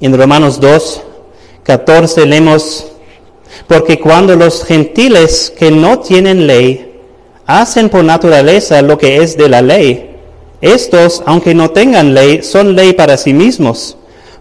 En 0.00 0.16
Romanos 0.16 0.60
2, 0.60 1.02
14 1.62 2.26
leemos, 2.26 2.88
porque 3.66 3.98
cuando 3.98 4.36
los 4.36 4.64
gentiles 4.64 5.52
que 5.56 5.70
no 5.70 6.00
tienen 6.00 6.46
ley 6.46 6.92
hacen 7.46 7.88
por 7.88 8.04
naturaleza 8.04 8.82
lo 8.82 8.98
que 8.98 9.16
es 9.16 9.36
de 9.36 9.48
la 9.48 9.62
ley, 9.62 10.10
estos, 10.60 11.22
aunque 11.24 11.54
no 11.54 11.70
tengan 11.70 12.14
ley, 12.14 12.42
son 12.42 12.76
ley 12.76 12.92
para 12.92 13.16
sí 13.16 13.32
mismos, 13.32 13.96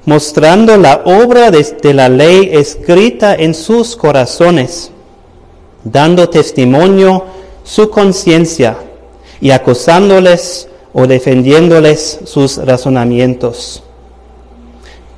mostrando 0.06 0.78
la 0.78 1.02
obra 1.06 1.50
de, 1.50 1.94
la 1.94 2.10
ley 2.10 2.50
escrita 2.52 3.36
en 3.36 3.54
sus 3.54 3.96
corazones, 3.96 4.92
dando 5.84 6.30
testimonio 6.30 7.26
su 7.64 7.90
conciencia 7.90 8.78
y 9.40 9.52
acusándoles 9.52 10.68
o 10.94 11.08
defendiéndoles 11.08 12.20
sus 12.26 12.58
razonamientos. 12.58 13.84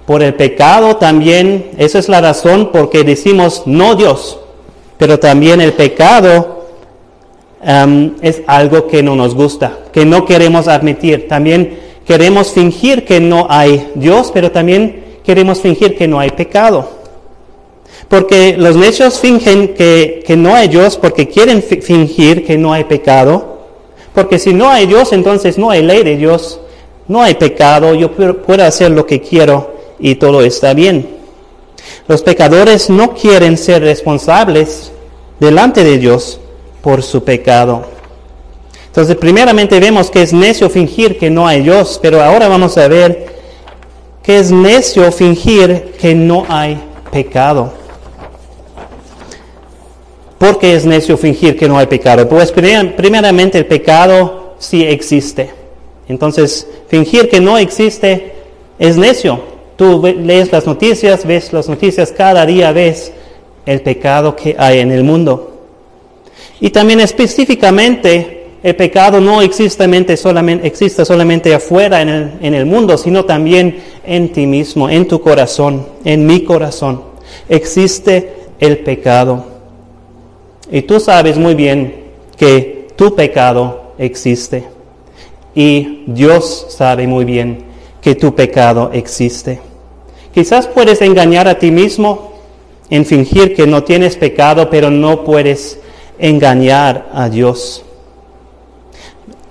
Por 0.05 0.21
el 0.21 0.33
pecado 0.35 0.97
también, 0.97 1.71
esa 1.77 1.99
es 1.99 2.09
la 2.09 2.21
razón 2.21 2.71
por 2.71 2.89
que 2.89 3.03
decimos 3.03 3.63
no 3.65 3.95
Dios, 3.95 4.39
pero 4.97 5.17
también 5.19 5.61
el 5.61 5.73
pecado 5.73 6.65
um, 7.61 8.15
es 8.21 8.41
algo 8.47 8.87
que 8.87 9.01
no 9.01 9.15
nos 9.15 9.33
gusta, 9.33 9.79
que 9.93 10.05
no 10.05 10.25
queremos 10.25 10.67
admitir. 10.67 11.27
También 11.27 11.79
queremos 12.05 12.51
fingir 12.51 13.05
que 13.05 13.21
no 13.21 13.47
hay 13.49 13.91
Dios, 13.95 14.29
pero 14.33 14.51
también 14.51 15.03
queremos 15.23 15.61
fingir 15.61 15.97
que 15.97 16.07
no 16.07 16.19
hay 16.19 16.31
pecado. 16.31 16.89
Porque 18.07 18.55
los 18.57 18.75
necios 18.75 19.19
fingen 19.19 19.73
que, 19.75 20.23
no 20.37 20.55
hay 20.55 20.67
Dios 20.67 20.97
porque 20.97 21.27
quieren 21.27 21.63
fingir 21.63 22.45
que 22.45 22.57
no 22.57 22.73
hay 22.73 22.83
pecado. 22.83 23.59
Porque 24.13 24.37
si 24.37 24.53
no 24.53 24.69
hay 24.69 24.85
Dios, 24.85 25.11
entonces 25.13 25.57
no 25.57 25.71
hay 25.71 25.81
ley 25.81 26.03
de 26.03 26.17
Dios, 26.17 26.59
no 27.07 27.21
hay 27.21 27.33
pecado, 27.33 27.95
yo 27.95 28.11
puedo 28.11 28.63
hacer 28.63 28.91
lo 28.91 29.05
que 29.05 29.21
quiero 29.21 29.73
y 29.99 30.15
todo 30.15 30.41
está 30.41 30.73
bien. 30.73 31.07
Los 32.07 32.21
pecadores 32.21 32.89
no 32.89 33.13
quieren 33.13 33.57
ser 33.57 33.81
responsables 33.81 34.91
delante 35.39 35.83
de 35.83 35.97
Dios 35.97 36.39
por 36.81 37.01
su 37.01 37.23
pecado. 37.23 37.85
Entonces, 38.87 39.15
primeramente 39.15 39.79
vemos 39.79 40.11
que 40.11 40.21
es 40.21 40.33
necio 40.33 40.69
fingir 40.69 41.17
que 41.17 41.31
no 41.31 41.47
hay 41.47 41.63
Dios, 41.63 41.99
pero 42.01 42.21
ahora 42.21 42.47
vamos 42.47 42.77
a 42.77 42.87
ver 42.87 43.33
que 44.21 44.37
es 44.37 44.51
necio 44.51 45.11
fingir 45.11 45.95
que 45.99 46.13
no 46.13 46.45
hay 46.47 46.79
pecado. 47.11 47.73
¿Por 50.43 50.59
qué 50.59 50.75
es 50.75 50.85
necio 50.85 51.15
fingir 51.15 51.55
que 51.55 51.69
no 51.69 51.77
hay 51.77 51.87
pecado? 51.87 52.27
Pues 52.27 52.51
primeramente 52.51 53.59
el 53.59 53.65
pecado 53.65 54.55
sí 54.59 54.83
existe. 54.83 55.49
Entonces, 56.09 56.67
fingir 56.89 57.29
que 57.29 57.39
no 57.39 57.57
existe 57.57 58.33
es 58.77 58.97
necio. 58.97 59.39
Tú 59.77 60.03
lees 60.05 60.51
las 60.51 60.65
noticias, 60.65 61.25
ves 61.25 61.53
las 61.53 61.69
noticias 61.69 62.11
cada 62.11 62.45
día, 62.45 62.73
ves 62.73 63.13
el 63.65 63.79
pecado 63.83 64.35
que 64.35 64.53
hay 64.59 64.79
en 64.79 64.91
el 64.91 65.05
mundo. 65.05 65.61
Y 66.59 66.71
también 66.71 66.99
específicamente 66.99 68.47
el 68.61 68.75
pecado 68.75 69.21
no 69.21 69.41
existe 69.41 69.85
solamente, 71.05 71.55
afuera 71.55 72.01
en 72.01 72.53
el 72.53 72.65
mundo, 72.65 72.97
sino 72.97 73.23
también 73.23 73.77
en 74.05 74.33
ti 74.33 74.45
mismo, 74.45 74.89
en 74.89 75.07
tu 75.07 75.21
corazón, 75.21 75.87
en 76.03 76.25
mi 76.25 76.43
corazón. 76.43 77.01
Existe 77.47 78.33
el 78.59 78.79
pecado. 78.79 79.52
Y 80.73 80.81
tú 80.81 80.99
sabes 80.99 81.37
muy 81.37 81.53
bien 81.53 81.93
que 82.35 82.87
tu 82.95 83.15
pecado 83.15 83.93
existe. 83.99 84.63
Y 85.53 86.03
Dios 86.07 86.65
sabe 86.69 87.05
muy 87.05 87.25
bien 87.25 87.65
que 88.01 88.15
tu 88.15 88.33
pecado 88.33 88.89
existe. 88.91 89.59
Quizás 90.33 90.65
puedes 90.65 90.99
engañar 91.03 91.47
a 91.47 91.59
ti 91.59 91.69
mismo 91.69 92.33
en 92.89 93.05
fingir 93.05 93.55
que 93.55 93.67
no 93.67 93.83
tienes 93.83 94.15
pecado, 94.15 94.67
pero 94.71 94.89
no 94.89 95.23
puedes 95.23 95.77
engañar 96.17 97.07
a 97.13 97.29
Dios. 97.29 97.83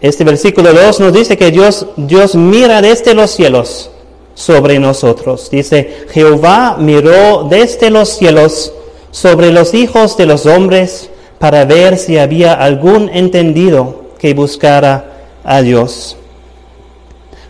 Este 0.01 0.25
versículo 0.25 0.73
2 0.73 0.99
nos 0.99 1.13
dice 1.13 1.39
que 1.39 1.53
Dios, 1.53 1.87
Dios 1.97 2.35
mira 2.35 2.83
desde 2.83 3.15
los 3.15 3.31
cielos 3.31 3.93
sobre 4.35 4.81
nosotros. 4.81 5.49
Dice, 5.53 6.07
Jehová 6.11 6.79
miró 6.81 7.47
desde 7.49 7.91
los 7.91 8.09
cielos 8.09 8.73
sobre 9.13 9.53
los 9.53 9.73
hijos 9.73 10.17
de 10.17 10.27
los 10.27 10.47
hombres 10.47 11.11
para 11.43 11.65
ver 11.65 11.99
si 11.99 12.19
había 12.19 12.53
algún 12.53 13.11
entendido 13.13 14.13
que 14.17 14.33
buscara 14.33 15.07
a 15.43 15.61
Dios. 15.61 16.17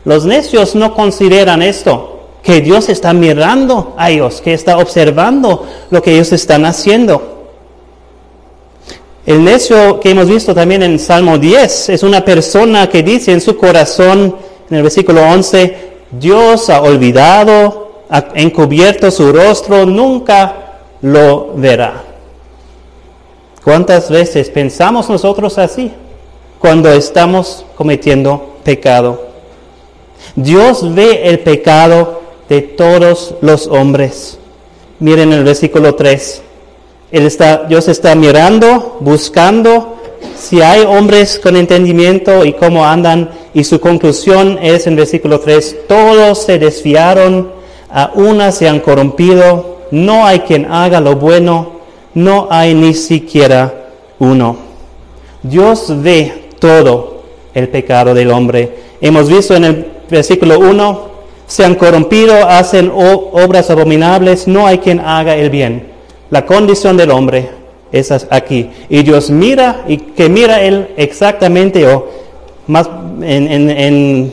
Los 0.07 0.25
necios 0.25 0.75
no 0.75 0.95
consideran 0.95 1.61
esto, 1.61 2.21
que 2.43 2.63
Dios 2.63 2.89
está 2.89 3.13
mirando 3.13 3.93
a 3.99 4.09
ellos, 4.09 4.41
que 4.41 4.55
está 4.55 4.79
observando 4.79 5.67
lo 5.91 6.01
que 6.01 6.15
ellos 6.15 6.33
están 6.33 6.65
haciendo. 6.65 7.51
El 9.27 9.45
necio 9.45 10.01
que 10.01 10.13
hemos 10.13 10.27
visto 10.27 10.55
también 10.55 10.83
en 10.83 10.99
Salmo 10.99 11.37
10 11.37 11.91
es 11.91 12.03
una 12.03 12.25
persona 12.25 12.89
que 12.89 13.03
dice 13.03 13.33
en 13.33 13.43
su 13.43 13.59
corazón, 13.59 14.37
en 14.71 14.75
el 14.75 14.85
versículo 14.85 15.21
11, 15.21 15.77
Dios 16.13 16.71
ha 16.71 16.81
olvidado, 16.81 18.05
ha 18.09 18.29
encubierto 18.37 19.11
su 19.11 19.31
rostro, 19.31 19.85
nunca 19.85 20.79
lo 21.03 21.53
verá. 21.57 22.12
¿Cuántas 23.65 24.11
veces 24.11 24.51
pensamos 24.51 25.09
nosotros 25.09 25.57
así 25.59 25.93
cuando 26.59 26.91
estamos 26.93 27.65
cometiendo 27.77 28.57
pecado? 28.65 29.27
Dios 30.35 30.95
ve 30.95 31.29
el 31.29 31.41
pecado 31.41 32.23
de 32.49 32.63
todos 32.63 33.35
los 33.41 33.69
hombres. 33.69 34.39
Miren 34.99 35.33
el 35.33 35.45
versículo 35.45 35.95
3. 35.95 36.43
Él 37.13 37.27
está, 37.27 37.65
Dios 37.65 37.89
está 37.89 38.15
mirando, 38.15 38.97
buscando 39.01 39.97
si 40.37 40.61
hay 40.61 40.83
hombres 40.83 41.39
con 41.39 41.57
entendimiento 41.57 42.45
y 42.45 42.55
cómo 42.55 42.85
andan. 42.85 43.31
Y 43.55 43.65
su 43.65 43.81
conclusión 43.81 44.59
es 44.61 44.87
en 44.87 44.97
versículo 44.97 45.39
3, 45.39 45.87
todos 45.87 46.43
se 46.43 46.59
desviaron, 46.59 47.51
a 47.91 48.11
una 48.15 48.51
se 48.51 48.69
han 48.69 48.81
corrompido, 48.81 49.79
no 49.91 50.27
hay 50.27 50.41
quien 50.41 50.65
haga 50.65 51.01
lo 51.01 51.17
bueno, 51.17 51.82
no 52.15 52.49
hay 52.51 52.75
ni 52.75 52.95
siquiera 52.95 53.73
uno. 54.19 54.57
Dios 55.43 55.87
ve 56.03 56.51
todo 56.59 57.23
el 57.55 57.69
pecado 57.69 58.15
del 58.15 58.31
hombre. 58.31 58.71
Hemos 59.01 59.29
visto 59.29 59.57
en 59.57 59.65
el 59.65 59.87
versículo 60.09 60.59
1, 60.59 61.13
se 61.47 61.65
han 61.65 61.75
corrompido, 61.75 62.35
hacen 62.47 62.91
obras 62.95 63.71
abominables, 63.71 64.47
no 64.47 64.67
hay 64.67 64.79
quien 64.79 65.01
haga 65.01 65.37
el 65.37 65.51
bien. 65.51 65.89
La 66.31 66.47
condición 66.47 66.97
del 66.97 67.11
hombre 67.11 67.51
es 67.91 68.11
aquí. 68.31 68.71
Y 68.89 69.03
Dios 69.03 69.31
mira, 69.31 69.85
y 69.89 69.99
que 69.99 70.29
mira 70.29 70.63
Él 70.63 70.89
exactamente, 70.97 71.87
o 71.87 72.09
más 72.69 72.89
en, 73.21 74.33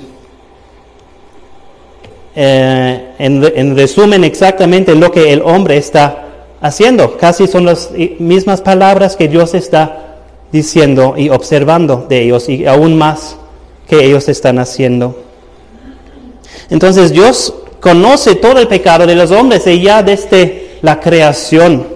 eh, 2.36 3.16
en 3.18 3.76
resumen, 3.76 4.24
exactamente 4.24 4.96
lo 4.96 5.12
que 5.12 5.34
el 5.34 5.42
hombre 5.42 5.78
está 5.78 6.29
haciendo. 6.62 7.18
Casi 7.18 7.48
son 7.48 7.66
las 7.66 7.92
mismas 8.20 8.62
palabras 8.62 9.16
que 9.16 9.28
Dios 9.28 9.54
está 9.54 10.16
diciendo 10.52 11.16
y 11.18 11.30
observando 11.30 12.06
de 12.10 12.24
ellos, 12.24 12.50
y 12.50 12.66
aún 12.66 12.98
más 12.98 13.36
que 13.88 14.04
ellos 14.04 14.28
están 14.30 14.60
haciendo. 14.60 15.24
Entonces 16.70 17.12
Dios 17.12 17.54
conoce 17.80 18.36
todo 18.36 18.60
el 18.60 18.68
pecado 18.68 19.06
de 19.08 19.16
los 19.16 19.32
hombres 19.32 19.66
y 19.68 19.82
ya 19.82 20.04
desde 20.04 20.78
la 20.82 21.00
creación. 21.00 21.88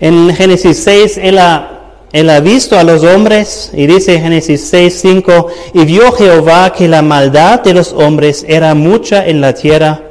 En 0.00 0.34
Génesis 0.34 0.78
6 0.84 1.18
él 1.22 1.38
ha, 1.38 1.76
él 2.12 2.30
ha 2.30 2.40
visto 2.40 2.78
a 2.78 2.84
los 2.84 3.02
hombres 3.02 3.70
y 3.74 3.86
dice 3.86 4.20
Génesis 4.20 4.68
6, 4.68 4.98
5, 5.00 5.46
y 5.74 5.84
vio 5.84 6.12
Jehová 6.12 6.72
que 6.72 6.88
la 6.88 7.02
maldad 7.02 7.60
de 7.60 7.74
los 7.74 7.92
hombres 7.92 8.44
era 8.46 8.74
mucha 8.74 9.26
en 9.26 9.40
la 9.40 9.54
tierra 9.54 10.02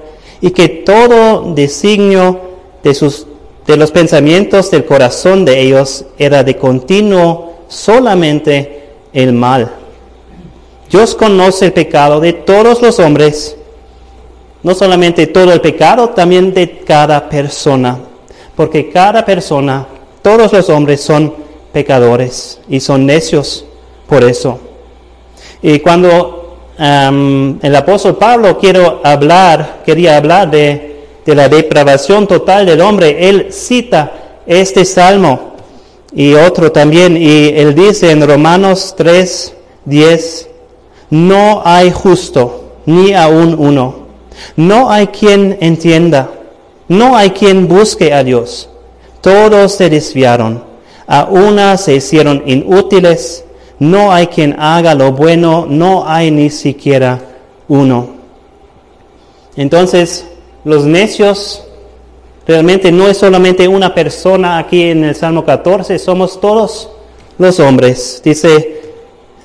y 0.42 0.52
que 0.52 0.68
todo 0.68 1.54
designio 1.54 2.40
de, 2.84 2.94
sus, 2.94 3.26
de 3.66 3.78
los 3.78 3.92
pensamientos 3.92 4.72
del 4.72 4.86
corazón 4.86 5.46
de 5.46 5.62
ellos 5.62 6.06
era 6.18 6.44
de 6.44 6.56
continuo 6.58 7.54
solamente 7.68 8.90
el 9.14 9.34
mal. 9.34 9.72
Dios 10.90 11.16
conoce 11.16 11.66
el 11.66 11.74
pecado 11.74 12.20
de 12.20 12.34
todos 12.34 12.82
los 12.82 13.00
hombres 13.00 13.58
no 14.66 14.74
solamente 14.74 15.28
todo 15.28 15.54
el 15.54 15.62
pecado, 15.62 16.10
también 16.10 16.52
de 16.52 16.80
cada 16.80 17.30
persona. 17.30 18.00
Porque 18.56 18.90
cada 18.90 19.24
persona, 19.24 19.86
todos 20.24 20.52
los 20.52 20.68
hombres 20.72 21.02
son 21.02 21.36
pecadores 21.72 22.60
y 22.68 22.80
son 22.80 23.06
necios 23.06 23.64
por 24.10 24.24
eso. 24.24 24.60
Y 25.62 25.78
cuando 25.82 26.58
el 26.80 27.76
apóstol 27.76 28.18
Pablo 28.18 28.58
quiero 28.58 29.02
hablar, 29.04 29.84
quería 29.86 30.18
hablar 30.18 30.50
de, 30.50 30.95
de 31.26 31.36
la 31.36 31.50
depravación 31.50 32.28
total 32.28 32.66
del 32.66 32.82
hombre, 32.82 33.30
él 33.30 33.48
cita 33.52 34.40
este 34.46 34.86
salmo 34.86 35.56
y 36.14 36.34
otro 36.34 36.72
también, 36.72 37.18
y 37.18 37.50
él 37.50 37.76
dice 37.76 38.12
en 38.12 38.28
Romanos 38.28 38.94
3, 38.98 39.54
10, 39.86 40.50
no 41.10 41.62
hay 41.66 41.92
justo, 41.92 42.76
ni 42.86 43.14
aún 43.14 43.56
uno 43.58 44.06
no 44.56 44.90
hay 44.90 45.08
quien 45.08 45.58
entienda, 45.62 46.30
no 46.88 47.16
hay 47.16 47.32
quien 47.32 47.68
busque 47.68 48.14
a 48.14 48.24
Dios. 48.24 48.70
Todos 49.22 49.74
se 49.74 49.90
desviaron, 49.90 50.64
a 51.08 51.26
una 51.26 51.78
se 51.78 51.96
hicieron 51.96 52.44
inútiles, 52.46 53.46
no 53.80 54.12
hay 54.14 54.28
quien 54.28 54.56
haga 54.60 54.94
lo 54.96 55.12
bueno, 55.12 55.66
no 55.68 56.08
hay 56.08 56.32
ni 56.32 56.50
siquiera 56.50 57.20
uno. 57.68 58.16
Entonces, 59.56 60.26
los 60.66 60.86
necios 60.86 61.64
realmente 62.46 62.92
no 62.92 63.08
es 63.08 63.18
solamente 63.18 63.68
una 63.68 63.94
persona 63.94 64.58
aquí 64.58 64.82
en 64.82 65.04
el 65.04 65.16
Salmo 65.16 65.46
14, 65.46 65.98
somos 66.00 66.42
todos 66.42 66.90
los 67.38 67.60
hombres. 67.60 68.22
Dice 68.24 68.82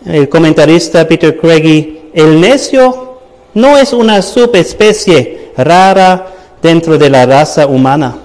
el 0.06 0.28
comentarista 0.28 1.06
Peter 1.06 1.38
Craigie, 1.38 2.10
el 2.14 2.40
necio 2.40 3.18
no 3.54 3.76
es 3.76 3.92
una 3.92 4.22
subespecie 4.22 5.52
rara 5.56 6.26
dentro 6.62 6.96
de 6.96 7.10
la 7.10 7.26
raza 7.26 7.66
humana. 7.66 8.16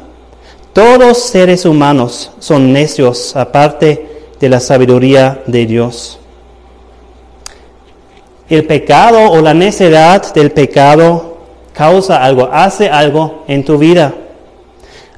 Todos 0.72 1.18
seres 1.20 1.66
humanos 1.66 2.32
son 2.40 2.72
necios 2.72 3.36
aparte 3.36 4.08
de 4.40 4.50
la 4.50 4.60
sabiduría 4.60 5.42
de 5.48 5.66
Dios. 5.66 6.20
El 8.50 8.66
pecado 8.66 9.32
o 9.32 9.42
la 9.42 9.54
necedad 9.54 10.34
del 10.34 10.52
pecado 10.52 11.35
causa 11.76 12.24
algo, 12.24 12.50
hace 12.52 12.90
algo 12.90 13.44
en 13.48 13.64
tu 13.64 13.78
vida. 13.78 14.14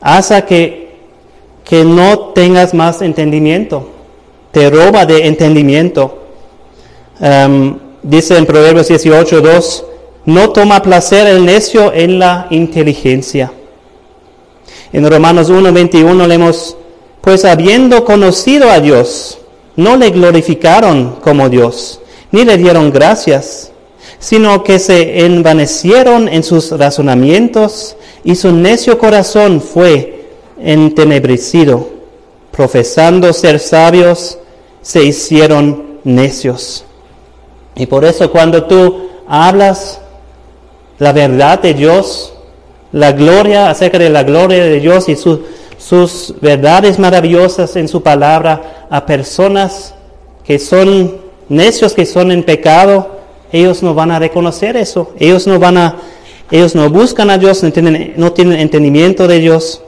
Hace 0.01 0.43
que, 0.43 0.89
que 1.63 1.85
no 1.85 2.31
tengas 2.33 2.73
más 2.73 3.01
entendimiento. 3.01 3.89
Te 4.51 4.69
roba 4.69 5.05
de 5.05 5.27
entendimiento. 5.27 6.23
Um, 7.19 7.77
dice 8.03 8.37
en 8.37 8.45
Proverbios 8.45 8.87
18, 8.87 9.41
2, 9.41 9.85
no 10.25 10.49
toma 10.49 10.81
placer 10.81 11.27
el 11.27 11.45
necio 11.45 11.93
en 11.93 12.19
la 12.19 12.47
inteligencia. 12.49 13.51
En 14.93 15.09
Romanos 15.09 15.49
1.21 15.51 16.27
leemos, 16.27 16.77
pues 17.21 17.45
habiendo 17.45 18.03
conocido 18.05 18.69
a 18.69 18.79
Dios, 18.79 19.39
no 19.75 19.95
le 19.95 20.09
glorificaron 20.09 21.17
como 21.21 21.49
Dios, 21.49 21.99
ni 22.31 22.45
le 22.45 22.57
dieron 22.57 22.91
gracias, 22.91 23.71
sino 24.19 24.63
que 24.63 24.79
se 24.79 25.25
envanecieron 25.25 26.27
en 26.27 26.43
sus 26.43 26.71
razonamientos 26.71 27.95
y 28.23 28.35
su 28.35 28.51
necio 28.51 28.97
corazón 28.97 29.61
fue 29.61 30.25
entenebrecido. 30.59 31.89
Profesando 32.51 33.31
ser 33.33 33.59
sabios, 33.59 34.39
se 34.81 35.03
hicieron 35.03 35.99
necios. 36.03 36.85
Y 37.75 37.85
por 37.85 38.05
eso 38.05 38.31
cuando 38.31 38.63
tú 38.63 39.09
hablas 39.27 40.01
la 40.97 41.13
verdad 41.13 41.61
de 41.61 41.75
Dios, 41.75 42.33
la 42.91 43.11
gloria 43.11 43.69
acerca 43.69 43.99
de 43.99 44.09
la 44.09 44.23
gloria 44.23 44.63
de 44.63 44.79
Dios 44.79 45.07
y 45.09 45.15
sus 45.15 46.33
verdades 46.41 46.97
maravillosas 46.97 47.75
en 47.75 47.87
su 47.87 48.01
palabra 48.01 48.87
a 48.89 49.05
personas 49.05 49.93
que 50.43 50.57
son 50.57 51.17
necios, 51.49 51.93
que 51.93 52.05
son 52.05 52.31
en 52.31 52.43
pecado, 52.43 53.16
ellos 53.51 53.83
no 53.83 53.93
van 53.93 54.11
a 54.11 54.19
reconocer 54.19 54.77
eso. 54.77 55.13
Ellos 55.19 55.47
no 55.47 55.59
van 55.59 55.77
a, 55.77 55.95
ellos 56.51 56.75
no 56.75 56.89
buscan 56.89 57.29
a 57.29 57.37
Dios, 57.37 57.63
no 57.63 57.71
tienen, 57.71 58.13
no 58.17 58.33
tienen 58.33 58.59
entendimiento 58.59 59.27
de 59.27 59.39
Dios. 59.39 59.81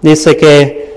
Dice 0.00 0.36
que 0.36 0.88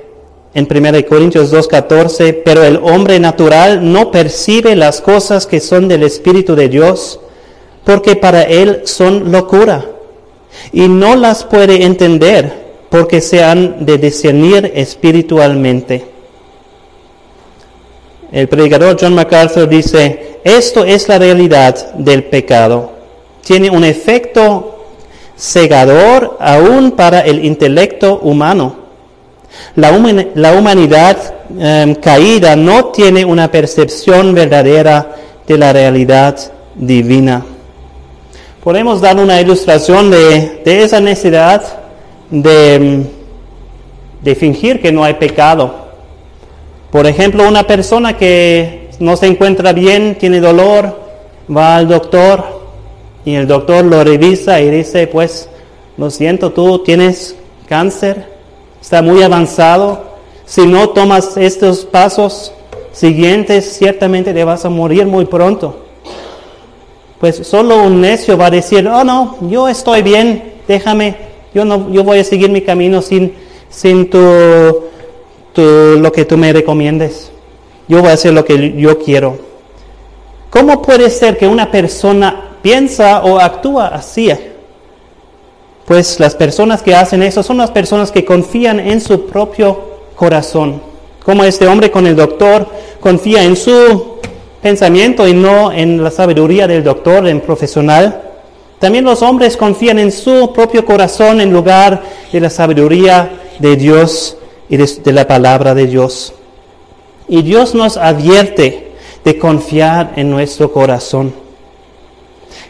en 0.54 0.68
1 0.70 1.06
Corintios 1.08 1.54
2.14, 1.54 2.42
pero 2.44 2.64
el 2.64 2.78
hombre 2.78 3.20
natural 3.20 3.92
no 3.92 4.12
percibe 4.12 4.76
las 4.76 5.02
cosas 5.02 5.48
que 5.48 5.60
son 5.60 5.88
del 5.88 6.04
Espíritu 6.04 6.56
de 6.56 6.70
Dios, 6.70 7.20
porque 7.84 8.16
para 8.16 8.44
él 8.44 8.82
son 8.86 9.32
locura 9.32 9.86
y 10.72 10.88
no 10.88 11.16
las 11.16 11.44
puede 11.44 11.84
entender 11.84 12.62
porque 12.90 13.22
se 13.22 13.44
han 13.44 13.86
de 13.86 13.98
discernir 13.98 14.72
espiritualmente. 14.76 16.11
El 18.32 18.48
predicador 18.48 18.98
John 19.00 19.14
MacArthur 19.14 19.68
dice, 19.68 20.40
esto 20.44 20.86
es 20.86 21.08
la 21.08 21.20
realidad 21.20 21.94
del 21.94 22.24
pecado. 22.24 22.92
Tiene 23.44 23.70
un 23.70 23.84
efecto 23.84 24.86
cegador 25.36 26.38
aún 26.40 26.92
para 26.92 27.22
el 27.22 27.44
intelecto 27.44 28.20
humano. 28.20 28.76
La, 29.76 29.92
humanidad 29.92 31.18
em, 31.60 31.96
caída 31.96 32.56
no 32.56 32.86
tiene 32.86 33.26
una 33.26 33.52
percepción 33.52 34.34
verdadera 34.34 35.16
de 35.46 35.58
la 35.58 35.74
realidad 35.74 36.38
divina 36.76 37.44
podemos 38.64 39.02
dar 39.02 39.18
una 39.18 39.42
ilustración 39.42 40.12
de, 40.12 40.62
esa 40.66 41.00
necesidad 41.00 41.64
de, 42.30 43.04
de 44.22 44.36
fingir 44.36 44.82
que 44.82 44.92
no 44.92 45.04
hay 45.04 45.16
pecado. 45.16 45.81
Por 46.92 47.08
ejemplo, 47.08 47.48
una 47.48 47.64
persona 47.64 48.18
que 48.18 48.90
no 49.00 49.16
se 49.16 49.28
encuentra 49.28 49.72
bien, 49.72 50.18
tiene 50.20 50.42
dolor, 50.42 51.00
va 51.50 51.78
al 51.78 51.88
doctor 51.88 52.44
y 53.24 53.36
el 53.36 53.48
doctor 53.48 53.86
lo 53.86 54.04
revisa 54.04 54.60
y 54.60 54.70
dice, 54.70 55.08
pues, 55.08 55.50
lo 55.98 56.10
siento, 56.10 56.52
tú 56.52 56.80
tienes 56.80 57.36
cáncer, 57.68 58.26
está 58.82 59.02
muy 59.02 59.24
avanzado, 59.24 60.12
si 60.46 60.66
no 60.66 60.90
tomas 60.90 61.38
estos 61.38 61.86
pasos 61.86 62.52
siguientes, 62.92 63.78
ciertamente 63.78 64.34
te 64.34 64.44
vas 64.44 64.66
a 64.66 64.70
morir 64.70 65.06
muy 65.06 65.26
pronto. 65.26 65.78
Pues 67.20 67.38
solo 67.48 67.84
un 67.84 68.02
necio 68.02 68.38
va 68.38 68.48
a 68.48 68.52
decir, 68.52 68.86
oh 68.88 69.04
no, 69.06 69.38
yo 69.50 69.70
estoy 69.70 70.02
bien, 70.02 70.56
déjame, 70.68 71.16
yo, 71.54 71.64
no, 71.64 71.90
yo 71.92 72.04
voy 72.04 72.20
a 72.20 72.24
seguir 72.26 72.50
mi 72.50 72.62
camino 72.62 73.02
sin, 73.02 73.34
sin 73.70 74.10
tu, 74.10 74.91
lo 75.56 76.12
que 76.12 76.26
tú 76.26 76.38
me 76.38 76.54
recomiendes. 76.54 77.32
Yo 77.88 78.02
voy 78.02 78.10
a 78.10 78.14
hacer 78.14 78.34
lo 78.34 78.46
que 78.46 78.74
yo 78.78 79.00
quiero. 79.00 79.38
¿Cómo 80.50 80.82
puede 80.82 81.10
ser 81.10 81.38
que 81.38 81.48
una 81.48 81.72
persona 81.72 82.58
piensa 82.62 83.24
o 83.24 83.40
actúa 83.40 83.88
así? 83.88 84.32
Pues 85.86 86.20
las 86.20 86.36
personas 86.36 86.82
que 86.82 86.96
hacen 86.96 87.24
eso 87.24 87.44
son 87.44 87.58
las 87.58 87.72
personas 87.72 88.12
que 88.12 88.24
confían 88.24 88.80
en 88.80 89.02
su 89.02 89.26
propio 89.26 89.80
corazón. 90.16 90.82
Como 91.24 91.44
este 91.44 91.68
hombre 91.68 91.92
con 91.92 92.08
el 92.08 92.16
doctor 92.16 92.68
confía 93.00 93.44
en 93.44 93.56
su 93.56 94.20
pensamiento 94.62 95.28
y 95.28 95.34
no 95.34 95.72
en 95.72 96.04
la 96.04 96.12
sabiduría 96.12 96.68
del 96.68 96.84
doctor, 96.84 97.28
en 97.28 97.42
profesional. 97.42 98.22
También 98.80 99.06
los 99.06 99.22
hombres 99.22 99.58
confían 99.58 100.00
en 100.00 100.12
su 100.12 100.54
propio 100.54 100.86
corazón 100.86 101.42
en 101.42 101.52
lugar 101.52 102.02
de 102.32 102.40
la 102.40 102.50
sabiduría 102.50 103.32
de 103.60 103.76
Dios 103.76 104.38
y 104.72 104.78
de, 104.78 105.12
la 105.12 105.28
palabra 105.28 105.76
de 105.76 105.86
Dios. 105.86 106.34
Y 107.28 107.44
Dios 107.44 107.76
nos 107.76 107.98
advierte 107.98 108.94
de 109.24 109.38
confiar 109.38 110.14
en 110.16 110.32
nuestro 110.32 110.72
corazón. 110.72 111.34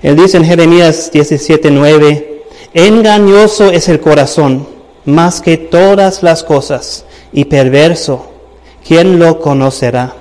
Él 0.02 0.18
dice 0.18 0.38
en 0.38 0.46
Jeremías 0.46 1.12
17:9, 1.14 2.42
engañoso 2.74 3.72
es 3.72 3.88
el 3.88 4.02
corazón 4.02 4.68
más 5.06 5.42
que 5.42 5.58
todas 5.58 6.24
las 6.24 6.44
cosas 6.44 7.06
y 7.32 7.46
perverso, 7.46 8.26
¿quién 8.86 9.20
lo 9.20 9.40
conocerá? 9.40 10.16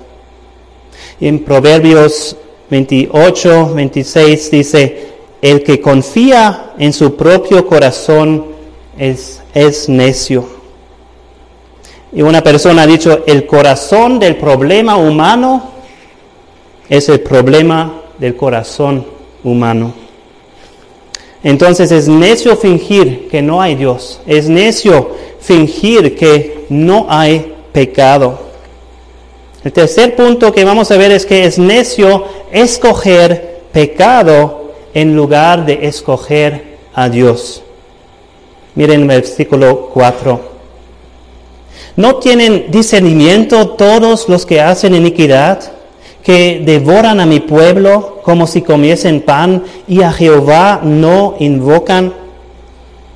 en 1.21 1.45
Proverbios 1.45 2.37
28, 2.71 3.75
26 3.75 4.51
dice, 4.51 5.09
el 5.43 5.63
que 5.63 5.81
confía 5.81 6.73
en 6.79 6.93
su 6.93 7.17
propio 7.17 7.67
corazón 7.67 8.47
es, 8.99 9.43
es 9.55 9.89
necio. 9.89 10.60
Y 12.13 12.23
una 12.23 12.43
persona 12.43 12.83
ha 12.83 12.87
dicho, 12.87 13.23
el 13.27 13.47
corazón 13.47 14.19
del 14.19 14.37
problema 14.37 14.97
humano 14.97 15.71
es 16.89 17.09
el 17.09 17.21
problema 17.21 18.03
del 18.19 18.37
corazón 18.37 19.07
humano. 19.45 19.95
Entonces 21.43 21.91
es 21.93 22.09
necio 22.09 22.57
fingir 22.57 23.29
que 23.29 23.41
no 23.41 23.63
hay 23.63 23.77
Dios. 23.77 24.21
Es 24.27 24.49
necio 24.49 25.13
fingir 25.41 26.17
que 26.17 26.67
no 26.69 27.07
hay 27.09 27.55
pecado. 27.73 28.41
El 29.65 29.73
tercer 29.73 30.17
punto 30.17 30.53
que 30.53 30.65
vamos 30.65 30.91
a 30.91 30.97
ver 30.97 31.13
es 31.13 31.25
que 31.25 31.45
es 31.45 31.59
necio 31.59 32.25
escoger 32.51 33.61
pecado 33.73 34.73
en 34.95 35.15
lugar 35.15 35.65
de 35.65 35.87
escoger 35.87 36.79
a 36.93 37.09
Dios. 37.09 37.63
Miren 38.75 39.03
el 39.03 39.09
versículo 39.09 39.91
4. 39.93 40.50
¿No 42.01 42.17
tienen 42.17 42.71
discernimiento 42.71 43.69
todos 43.73 44.27
los 44.27 44.47
que 44.47 44.59
hacen 44.59 44.95
iniquidad, 44.95 45.61
que 46.23 46.63
devoran 46.65 47.21
a 47.21 47.27
mi 47.27 47.41
pueblo 47.41 48.21
como 48.23 48.47
si 48.47 48.63
comiesen 48.63 49.21
pan 49.21 49.65
y 49.87 50.01
a 50.01 50.11
Jehová 50.11 50.81
no 50.83 51.35
invocan? 51.41 52.15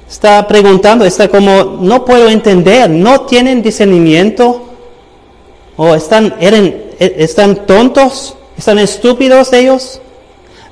Está 0.06 0.46
preguntando, 0.46 1.06
está 1.06 1.28
como, 1.28 1.78
no 1.80 2.04
puedo 2.04 2.28
entender, 2.28 2.90
¿no 2.90 3.22
tienen 3.22 3.62
discernimiento? 3.62 4.60
¿O 5.78 5.94
están, 5.94 6.34
e, 6.38 7.14
están 7.16 7.64
tontos? 7.64 8.36
¿Están 8.58 8.78
estúpidos 8.78 9.54
ellos? 9.54 10.02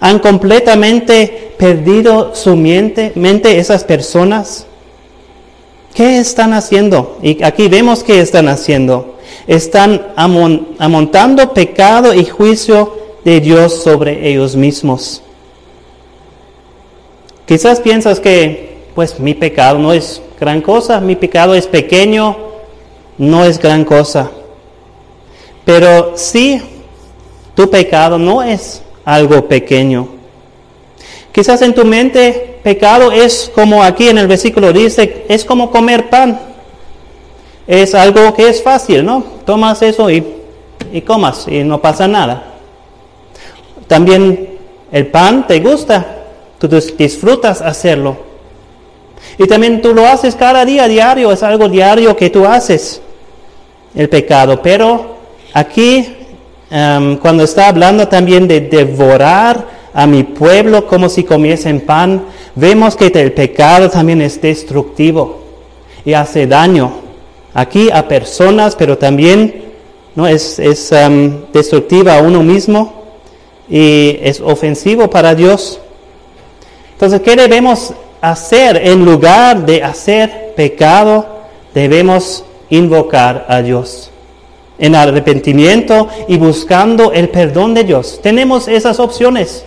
¿Han 0.00 0.18
completamente 0.18 1.54
perdido 1.56 2.34
su 2.34 2.56
mente, 2.56 3.12
mente 3.14 3.58
esas 3.58 3.84
personas? 3.84 4.66
¿Qué 5.94 6.18
están 6.18 6.54
haciendo? 6.54 7.18
Y 7.22 7.42
aquí 7.42 7.68
vemos 7.68 8.02
qué 8.02 8.20
están 8.20 8.48
haciendo. 8.48 9.16
Están 9.46 10.12
amontando 10.16 11.52
pecado 11.52 12.14
y 12.14 12.24
juicio 12.24 12.96
de 13.24 13.40
Dios 13.40 13.82
sobre 13.82 14.28
ellos 14.28 14.56
mismos. 14.56 15.22
Quizás 17.46 17.80
piensas 17.80 18.20
que, 18.20 18.86
pues 18.94 19.18
mi 19.20 19.34
pecado 19.34 19.78
no 19.78 19.92
es 19.92 20.22
gran 20.40 20.62
cosa, 20.62 21.00
mi 21.00 21.16
pecado 21.16 21.54
es 21.54 21.66
pequeño, 21.66 22.36
no 23.18 23.44
es 23.44 23.58
gran 23.58 23.84
cosa. 23.84 24.30
Pero 25.64 26.16
si 26.16 26.62
tu 27.54 27.68
pecado 27.68 28.18
no 28.18 28.42
es 28.42 28.82
algo 29.04 29.46
pequeño. 29.46 30.08
Quizás 31.32 31.62
en 31.62 31.74
tu 31.74 31.84
mente 31.84 32.51
pecado 32.62 33.12
es 33.12 33.50
como 33.54 33.82
aquí 33.82 34.08
en 34.08 34.18
el 34.18 34.26
versículo 34.26 34.72
dice, 34.72 35.24
es 35.28 35.44
como 35.44 35.70
comer 35.70 36.08
pan. 36.10 36.38
Es 37.66 37.94
algo 37.94 38.34
que 38.34 38.48
es 38.48 38.62
fácil, 38.62 39.04
¿no? 39.04 39.24
Tomas 39.44 39.82
eso 39.82 40.10
y, 40.10 40.24
y 40.92 41.00
comas 41.02 41.46
y 41.48 41.62
no 41.64 41.80
pasa 41.80 42.08
nada. 42.08 42.44
También 43.86 44.58
el 44.90 45.06
pan 45.06 45.46
te 45.46 45.60
gusta, 45.60 46.24
tú 46.58 46.68
disfrutas 46.68 47.60
hacerlo. 47.60 48.16
Y 49.38 49.46
también 49.46 49.80
tú 49.80 49.94
lo 49.94 50.06
haces 50.06 50.34
cada 50.34 50.64
día, 50.64 50.88
diario, 50.88 51.30
es 51.30 51.42
algo 51.42 51.68
diario 51.68 52.16
que 52.16 52.30
tú 52.30 52.44
haces, 52.44 53.00
el 53.94 54.08
pecado. 54.08 54.60
Pero 54.60 55.12
Aquí, 55.54 56.16
em, 56.70 57.18
cuando 57.18 57.44
está 57.44 57.68
hablando 57.68 58.08
también 58.08 58.48
de 58.48 58.60
devorar 58.60 59.66
a 59.92 60.06
mi 60.06 60.22
pueblo 60.22 60.86
como 60.86 61.10
si 61.10 61.24
comiesen 61.24 61.82
pan, 61.82 62.24
vemos 62.54 62.96
que 62.96 63.06
el 63.06 63.32
pecado 63.32 63.88
también 63.88 64.20
es 64.22 64.40
destructivo 64.40 65.40
y 66.04 66.14
hace 66.14 66.46
daño 66.46 66.92
aquí 67.54 67.90
a 67.92 68.06
personas, 68.08 68.76
pero 68.76 68.98
también 68.98 69.64
¿no? 70.14 70.26
es, 70.26 70.58
es 70.58 70.92
destructiva 71.52 72.16
a 72.18 72.22
uno 72.22 72.42
mismo 72.42 73.02
y 73.68 74.18
es 74.22 74.40
ofensivo 74.40 75.08
para 75.08 75.34
Dios. 75.34 75.80
Entonces, 76.92 77.20
¿qué 77.22 77.36
debemos 77.36 77.94
hacer 78.20 78.76
en 78.76 79.04
lugar 79.04 79.64
de 79.64 79.82
hacer 79.82 80.52
pecado? 80.54 81.26
Debemos 81.74 82.44
invocar 82.70 83.46
a 83.48 83.62
Dios 83.62 84.10
en 84.78 84.94
arrepentimiento 84.94 86.08
y 86.28 86.38
buscando 86.38 87.12
el 87.12 87.28
perdón 87.28 87.74
de 87.74 87.84
Dios. 87.84 88.20
Tenemos 88.22 88.68
esas 88.68 88.98
opciones 88.98 89.64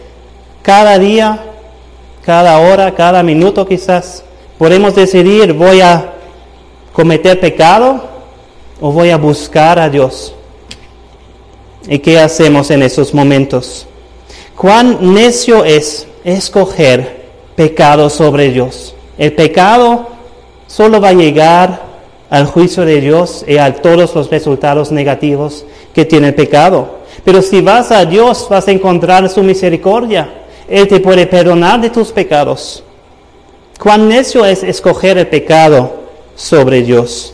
cada 0.62 0.98
día, 0.98 1.40
cada 2.26 2.60
hora, 2.60 2.94
cada 2.96 3.22
minuto 3.22 3.66
quizás. 3.68 4.24
Podemos 4.58 4.96
decidir, 4.96 5.54
voy 5.54 5.82
a 5.82 6.14
cometer 6.94 7.40
pecado 7.40 8.02
o 8.82 8.92
voy 8.92 9.12
a 9.12 9.18
buscar 9.18 9.78
a 9.78 9.90
Dios. 9.90 10.34
¿Y 11.88 12.00
qué 12.00 12.20
hacemos 12.20 12.72
en 12.72 12.82
esos 12.82 13.14
momentos? 13.14 13.86
Cuán 14.58 15.14
necio 15.14 15.64
es 15.64 16.08
escoger 16.24 17.26
pecado 17.56 18.10
sobre 18.10 18.50
Dios. 18.50 18.96
El 19.18 19.34
pecado 19.34 20.08
solo 20.68 21.00
va 21.00 21.10
a 21.10 21.14
llegar 21.14 21.84
al 22.30 22.48
juicio 22.48 22.86
de 22.86 23.02
Dios 23.02 23.46
y 23.48 23.58
a 23.58 23.76
todos 23.76 24.16
los 24.16 24.32
resultados 24.32 24.92
negativos 24.92 25.64
que 25.94 26.06
tiene 26.06 26.30
el 26.30 26.36
pecado. 26.36 27.00
Pero 27.24 27.42
si 27.42 27.62
vas 27.62 27.92
a 27.92 28.04
Dios 28.06 28.48
vas 28.50 28.68
a 28.68 28.72
encontrar 28.72 29.30
su 29.30 29.44
misericordia. 29.44 30.45
Él 30.68 30.88
te 30.88 31.00
puede 31.00 31.28
perdonar 31.28 31.80
de 31.82 31.90
tus 31.90 32.12
pecados. 32.12 32.84
Cuán 33.80 34.08
necio 34.08 34.46
es 34.46 34.64
escoger 34.64 35.18
el 35.18 35.28
pecado 35.28 35.94
sobre 36.36 36.82
Dios. 36.82 37.34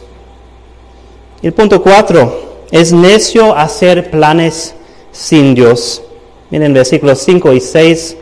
El 1.41 1.53
punto 1.53 1.81
cuatro, 1.81 2.51
es 2.71 2.93
necio 2.93 3.55
hacer 3.55 4.09
planes 4.09 4.73
sin 5.11 5.53
Dios. 5.53 6.01
Miren 6.49 6.73
versículos 6.73 7.19
5 7.19 7.53
y 7.53 7.59
6. 7.59 8.17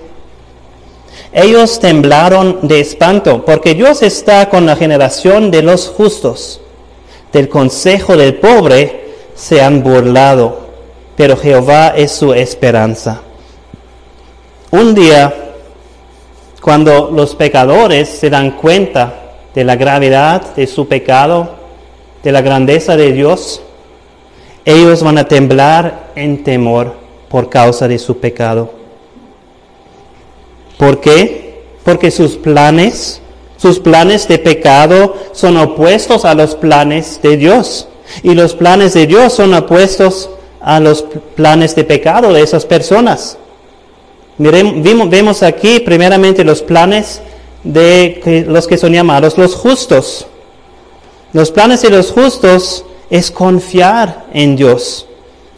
Ellos 1.31 1.79
temblaron 1.79 2.59
de 2.63 2.79
espanto, 2.79 3.45
porque 3.45 3.75
Dios 3.75 4.01
está 4.01 4.49
con 4.49 4.65
la 4.65 4.75
generación 4.75 5.51
de 5.51 5.61
los 5.61 5.87
justos. 5.87 6.61
Del 7.31 7.49
consejo 7.49 8.17
del 8.17 8.35
pobre 8.35 9.13
se 9.35 9.61
han 9.61 9.83
burlado, 9.83 10.67
pero 11.15 11.37
Jehová 11.37 11.89
es 11.89 12.11
su 12.11 12.33
esperanza. 12.33 13.21
Un 14.71 14.93
día, 14.93 15.33
cuando 16.61 17.09
los 17.11 17.33
pecadores 17.33 18.07
se 18.07 18.29
dan 18.29 18.51
cuenta 18.51 19.13
de 19.55 19.63
la 19.63 19.75
gravedad 19.75 20.55
de 20.55 20.67
su 20.67 20.87
pecado, 20.87 21.55
de 22.21 22.31
la 22.31 22.41
grandeza 22.41 22.95
de 22.95 23.11
Dios, 23.11 23.63
ellos 24.65 25.01
van 25.01 25.17
a 25.17 25.27
temblar 25.27 26.11
en 26.15 26.43
temor 26.43 26.93
por 27.29 27.49
causa 27.49 27.87
de 27.87 27.97
su 27.97 28.19
pecado. 28.19 28.71
¿Por 30.77 31.01
qué? 31.01 31.63
Porque 31.83 32.11
sus 32.11 32.37
planes, 32.37 33.23
sus 33.57 33.79
planes 33.79 34.27
de 34.27 34.37
pecado 34.37 35.15
son 35.31 35.57
opuestos 35.57 36.25
a 36.25 36.35
los 36.35 36.53
planes 36.53 37.19
de 37.23 37.37
Dios. 37.37 37.87
Y 38.21 38.35
los 38.35 38.53
planes 38.53 38.93
de 38.93 39.07
Dios 39.07 39.33
son 39.33 39.51
opuestos 39.55 40.29
a 40.61 40.79
los 40.79 41.03
planes 41.35 41.75
de 41.75 41.85
pecado 41.85 42.33
de 42.33 42.43
esas 42.43 42.67
personas. 42.67 43.39
Vemos 44.39 45.43
aquí 45.43 45.81
primeramente 45.81 46.45
los 46.45 46.61
planes 46.61 47.21
de 47.63 48.45
los 48.47 48.67
que 48.67 48.77
son 48.77 48.93
llamados 48.93 49.37
los 49.37 49.53
justos. 49.53 50.25
Los 51.33 51.51
planes 51.51 51.81
de 51.81 51.89
los 51.89 52.11
justos 52.11 52.85
es 53.09 53.29
confiar 53.29 54.27
en 54.33 54.55
Dios, 54.55 55.05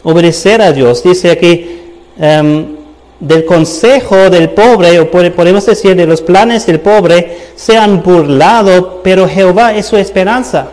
obedecer 0.02 0.60
a 0.60 0.72
Dios. 0.72 1.02
Dice 1.02 1.30
aquí, 1.30 1.80
em, 2.18 2.76
del 3.20 3.44
consejo 3.44 4.28
del 4.28 4.50
pobre, 4.50 4.98
o 4.98 5.08
podemos 5.08 5.64
decir 5.64 5.94
de 5.94 6.06
los 6.06 6.20
planes 6.20 6.66
del 6.66 6.80
pobre, 6.80 7.38
se 7.54 7.76
han 7.76 8.02
burlado, 8.02 9.00
pero 9.04 9.28
Jehová 9.28 9.74
es 9.74 9.86
su 9.86 9.96
esperanza. 9.96 10.72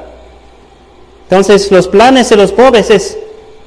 Entonces 1.30 1.72
los 1.72 1.88
planes 1.88 2.28
de 2.30 2.38
los 2.38 2.52
pobres 2.52 2.90
es 2.90 3.18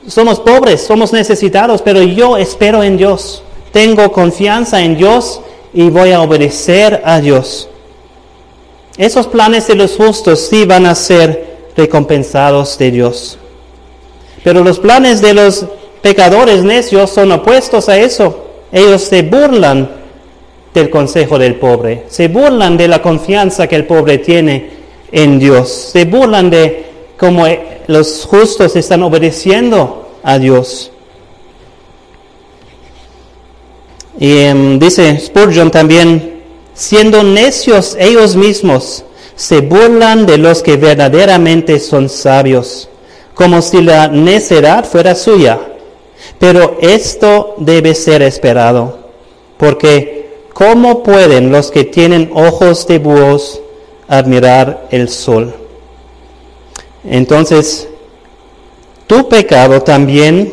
somos 0.09 0.40
pobres, 0.40 0.81
somos 0.81 1.12
necesitados, 1.12 1.81
pero 1.81 2.02
yo 2.02 2.37
espero 2.37 2.83
en 2.83 2.96
Dios. 2.96 3.44
Tengo 3.72 4.12
confianza 4.12 4.82
en 4.82 4.96
Dios 4.96 5.40
y 5.72 5.88
voy 5.88 6.12
a 6.12 6.20
obedecer 6.20 7.02
a 7.04 7.20
Dios. 7.20 7.68
Esos 8.98 9.26
planes 9.26 9.66
de 9.66 9.74
los 9.74 9.96
justos 9.96 10.40
sí 10.40 10.66
van 10.66 10.87
a 10.87 10.94
ser 10.94 11.70
recompensados 11.76 12.76
de 12.76 12.90
Dios. 12.90 13.38
Pero 14.44 14.62
los 14.62 14.78
planes 14.78 15.22
de 15.22 15.35
los 15.35 15.64
pecadores 16.02 16.62
necios 16.62 17.11
son 17.11 17.32
opuestos 17.32 17.88
a 17.88 17.96
eso. 17.98 18.46
Ellos 18.70 19.02
se 19.02 19.22
burlan 19.22 20.02
del 20.74 20.90
consejo 20.90 21.38
del 21.38 21.56
pobre, 21.56 22.04
se 22.08 22.28
burlan 22.28 22.76
de 22.76 22.88
la 22.88 23.00
confianza 23.00 23.66
que 23.66 23.76
el 23.76 23.87
pobre 23.87 24.18
tiene 24.18 24.70
en 25.11 25.38
Dios, 25.38 25.70
se 25.70 26.06
burlan 26.06 26.48
de 26.48 26.87
cómo 27.18 27.46
los 27.87 28.24
justos 28.24 28.74
están 28.76 29.02
obedeciendo 29.02 30.08
a 30.22 30.38
Dios. 30.38 30.90
Y 34.22 34.38
em, 34.38 34.78
dice 34.78 35.18
Spurgeon 35.18 35.72
también, 35.72 36.42
siendo 36.74 37.24
necios 37.24 37.96
ellos 37.98 38.37
mismos, 38.37 39.04
se 39.35 39.62
burlan 39.62 40.26
de 40.26 40.38
los 40.38 40.62
que 40.62 40.76
verdaderamente 40.76 41.80
son 41.80 42.08
sabios, 42.08 42.88
como 43.35 43.61
si 43.61 43.82
la 43.82 44.06
necedad 44.06 44.85
fuera 44.85 45.16
suya. 45.16 45.58
Pero 46.38 46.76
esto 46.80 47.56
debe 47.58 47.96
ser 47.96 48.22
esperado, 48.22 48.96
porque 49.56 50.30
¿cómo 50.52 51.02
pueden 51.02 51.50
los 51.50 51.72
que 51.72 51.82
tienen 51.82 52.30
ojos 52.32 52.87
de 52.87 53.00
búhos 53.00 53.61
admirar 54.06 54.87
el 54.92 55.08
sol? 55.08 55.52
Entonces, 57.02 57.88
tu 59.08 59.28
pecado 59.28 59.82
también 59.82 60.52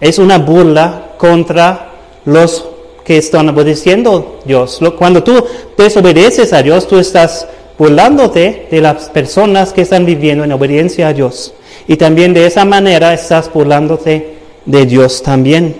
es 0.00 0.20
una 0.20 0.38
burla 0.38 1.08
contra 1.20 1.90
los 2.24 2.64
que 3.04 3.18
están 3.18 3.50
obedeciendo 3.50 4.38
a 4.42 4.48
Dios. 4.48 4.80
Cuando 4.96 5.22
tú 5.22 5.44
desobedeces 5.76 6.54
a 6.54 6.62
Dios, 6.62 6.88
tú 6.88 6.98
estás 6.98 7.46
burlándote 7.78 8.68
de 8.70 8.80
las 8.80 9.10
personas 9.10 9.74
que 9.74 9.82
están 9.82 10.06
viviendo 10.06 10.44
en 10.44 10.52
obediencia 10.52 11.08
a 11.08 11.12
Dios. 11.12 11.52
Y 11.86 11.96
también 11.96 12.32
de 12.32 12.46
esa 12.46 12.64
manera 12.64 13.12
estás 13.12 13.52
burlándote 13.52 14.38
de 14.64 14.86
Dios 14.86 15.22
también. 15.22 15.76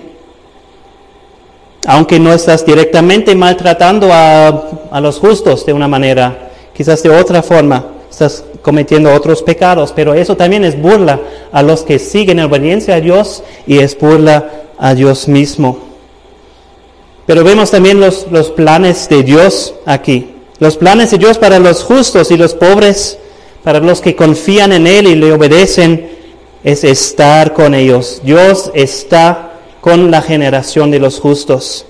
Aunque 1.87 2.19
no 2.19 2.31
estás 2.33 2.63
directamente 2.63 3.33
maltratando 3.33 4.13
a, 4.13 4.47
a 4.91 5.01
los 5.01 5.17
justos 5.17 5.65
de 5.65 5.73
una 5.73 5.87
manera, 5.87 6.51
quizás 6.71 7.01
de 7.01 7.09
otra 7.09 7.41
forma, 7.41 7.83
estás 8.11 8.43
cometiendo 8.61 9.11
otros 9.11 9.41
pecados, 9.41 9.91
pero 9.95 10.13
eso 10.13 10.37
también 10.37 10.63
es 10.65 10.79
burla 10.79 11.19
a 11.51 11.63
los 11.63 11.81
que 11.81 11.97
siguen 11.97 12.37
en 12.37 12.45
obediencia 12.45 12.95
a 12.95 13.01
Dios 13.01 13.41
y 13.65 13.79
es 13.79 13.97
burla 13.97 14.61
a 14.81 14.95
Dios 14.95 15.27
mismo. 15.27 15.77
Pero 17.27 17.43
vemos 17.43 17.71
también 17.71 17.99
los, 17.99 18.27
los 18.31 18.49
planes 18.49 19.07
de 19.07 19.23
Dios 19.23 19.75
aquí. 19.85 20.31
Los 20.59 20.75
planes 20.75 21.11
de 21.11 21.19
Dios 21.19 21.37
para 21.37 21.59
los 21.59 21.83
justos 21.83 22.31
y 22.31 22.37
los 22.37 22.55
pobres, 22.55 23.17
para 23.63 23.79
los 23.79 24.01
que 24.01 24.15
confían 24.15 24.73
en 24.73 24.87
Él 24.87 25.07
y 25.07 25.15
le 25.15 25.31
obedecen, 25.31 26.09
es 26.63 26.83
estar 26.83 27.53
con 27.53 27.73
ellos. 27.75 28.21
Dios 28.23 28.71
está 28.73 29.53
con 29.81 30.11
la 30.11 30.21
generación 30.21 30.91
de 30.91 30.99
los 30.99 31.19
justos. 31.19 31.85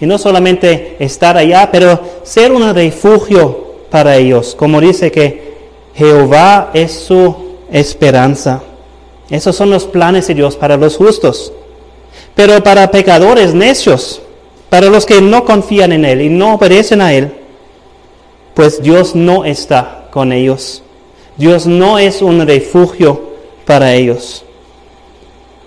Y 0.00 0.06
no 0.06 0.18
solamente 0.18 0.96
estar 0.98 1.36
allá, 1.38 1.70
pero 1.72 1.98
ser 2.24 2.52
un 2.52 2.74
refugio 2.74 3.74
para 3.90 4.16
ellos. 4.16 4.54
Como 4.54 4.80
dice 4.80 5.10
que 5.10 5.54
Jehová 5.94 6.70
es 6.74 6.92
su 6.92 7.34
esperanza. 7.70 8.62
Esos 9.30 9.56
son 9.56 9.70
los 9.70 9.84
planes 9.84 10.26
de 10.26 10.34
Dios 10.34 10.56
para 10.56 10.76
los 10.76 10.96
justos. 10.96 11.52
Pero 12.34 12.62
para 12.62 12.90
pecadores 12.90 13.54
necios, 13.54 14.20
para 14.68 14.88
los 14.88 15.06
que 15.06 15.20
no 15.20 15.44
confían 15.44 15.92
en 15.92 16.04
Él 16.04 16.20
y 16.20 16.28
no 16.28 16.54
obedecen 16.54 17.00
a 17.00 17.12
Él, 17.12 17.32
pues 18.54 18.82
Dios 18.82 19.14
no 19.14 19.44
está 19.44 20.08
con 20.10 20.32
ellos. 20.32 20.82
Dios 21.36 21.66
no 21.66 21.98
es 21.98 22.22
un 22.22 22.46
refugio 22.46 23.34
para 23.64 23.94
ellos. 23.94 24.44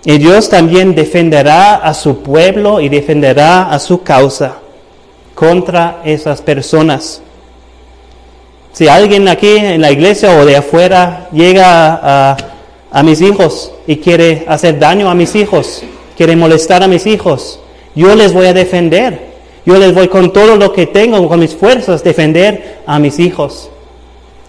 Y 0.04 0.18
Dios 0.18 0.48
también 0.48 0.94
defenderá 0.94 1.76
a 1.76 1.92
su 1.92 2.22
pueblo 2.22 2.80
y 2.80 2.88
defenderá 2.88 3.70
a 3.70 3.78
su 3.78 4.02
causa 4.02 4.58
contra 5.34 6.00
esas 6.04 6.40
personas. 6.40 7.20
Si 8.72 8.88
alguien 8.88 9.28
aquí 9.28 9.56
en 9.56 9.80
la 9.80 9.90
iglesia 9.90 10.38
o 10.38 10.44
de 10.44 10.56
afuera 10.56 11.28
llega 11.32 12.00
a, 12.02 12.36
a 12.90 13.02
mis 13.02 13.20
hijos 13.20 13.72
y 13.86 13.96
quiere 13.96 14.44
hacer 14.48 14.78
daño 14.78 15.10
a 15.10 15.14
mis 15.14 15.34
hijos, 15.34 15.82
quiere 16.18 16.36
molestar 16.36 16.82
a 16.82 16.88
mis 16.88 17.06
hijos, 17.06 17.60
yo 17.94 18.14
les 18.14 18.34
voy 18.34 18.46
a 18.46 18.52
defender. 18.52 19.28
Yo 19.64 19.76
les 19.76 19.92
voy 19.92 20.08
con 20.08 20.32
todo 20.32 20.56
lo 20.56 20.72
que 20.72 20.86
tengo, 20.86 21.28
con 21.28 21.40
mis 21.40 21.54
fuerzas, 21.54 22.02
defender 22.02 22.78
a 22.86 22.98
mis 22.98 23.18
hijos. 23.18 23.68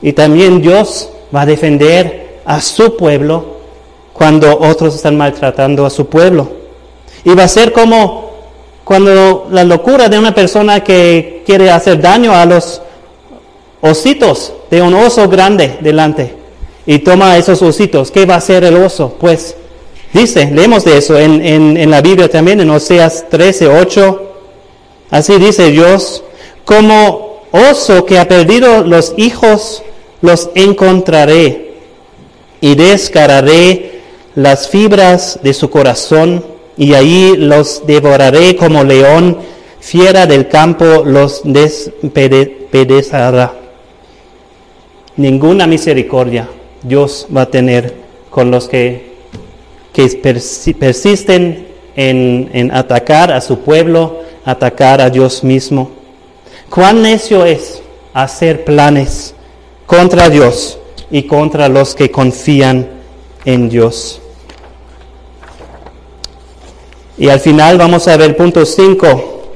Y 0.01 0.13
también 0.13 0.61
Dios 0.61 1.09
va 1.35 1.41
a 1.41 1.45
defender 1.45 2.39
a 2.45 2.61
su 2.61 2.95
pueblo 2.95 3.57
cuando 4.13 4.57
otros 4.59 4.95
están 4.95 5.17
maltratando 5.17 5.85
a 5.85 5.89
su 5.89 6.07
pueblo. 6.07 6.49
Y 7.25 7.35
va 7.35 7.43
a 7.43 7.47
ser 7.49 7.73
como 7.73 8.31
cuando 8.85 9.47
la 9.51 9.65
locura 9.65 10.07
de 10.07 10.17
una 10.17 10.33
persona 10.33 10.83
que 10.83 11.43
quiere 11.45 11.69
hacer 11.69 12.01
daño 12.01 12.33
a 12.33 12.45
los 12.45 12.81
ositos 13.81 14.53
de 14.71 14.81
un 14.81 14.93
oso 14.93 15.27
grande 15.27 15.79
delante 15.81 16.33
y 16.85 16.99
toma 16.99 17.37
esos 17.37 17.61
ositos. 17.61 18.09
¿Qué 18.09 18.25
va 18.25 18.35
a 18.35 18.37
hacer 18.37 18.63
el 18.63 18.77
oso? 18.77 19.15
Pues 19.19 19.57
Dice, 20.13 20.49
leemos 20.51 20.85
de 20.85 20.97
eso 20.97 21.19
en, 21.19 21.45
en, 21.45 21.91
la 21.91 22.01
Biblia 22.01 22.29
también, 22.29 22.59
en 22.59 22.69
Oseas 22.71 23.29
13, 23.29 23.67
8. 23.67 24.23
Así 25.11 25.37
dice 25.37 25.69
Dios, 25.69 26.23
como 26.65 27.43
oso 27.51 28.05
que 28.05 28.17
ha 28.17 28.27
perdido 28.27 28.83
los 28.83 29.13
hijos, 29.17 29.83
los 30.21 30.49
encontraré 30.55 31.73
y 32.59 32.75
descararé 32.75 34.01
las 34.35 34.67
fibras 34.67 35.39
de 35.43 35.53
su 35.53 35.69
corazón 35.69 36.43
y 36.77 36.93
allí 36.93 37.37
los 37.37 37.85
devoraré 37.85 38.55
como 38.55 38.83
león, 38.83 39.37
fiera 39.79 40.25
del 40.25 40.47
campo 40.47 41.03
los 41.05 41.41
despedezará. 41.43 43.53
Ninguna 45.17 45.67
misericordia 45.67 46.49
Dios 46.81 47.27
va 47.35 47.41
a 47.41 47.49
tener 47.49 47.93
con 48.29 48.51
los 48.51 48.67
que 48.67 49.08
que 49.93 50.07
persisten 50.79 51.67
en, 51.95 52.71
atacar 52.73 53.31
a 53.31 53.41
su 53.41 53.59
pueblo, 53.59 54.19
atacar 54.45 55.01
a 55.01 55.09
Dios 55.09 55.43
mismo. 55.43 55.91
Cuán 56.69 57.01
necio 57.01 57.45
es 57.45 57.81
hacer 58.13 58.63
planes 58.63 59.33
contra 59.85 60.29
Dios 60.29 60.77
y 61.11 61.23
contra 61.23 61.67
los 61.67 61.95
que 61.95 62.11
confían 62.11 62.87
en 63.43 63.69
Dios. 63.69 64.21
Y 67.17 67.27
al 67.27 67.39
final 67.39 67.77
vamos 67.77 68.07
a 68.07 68.15
ver 68.15 68.37
punto 68.37 68.65
5. 68.65 69.53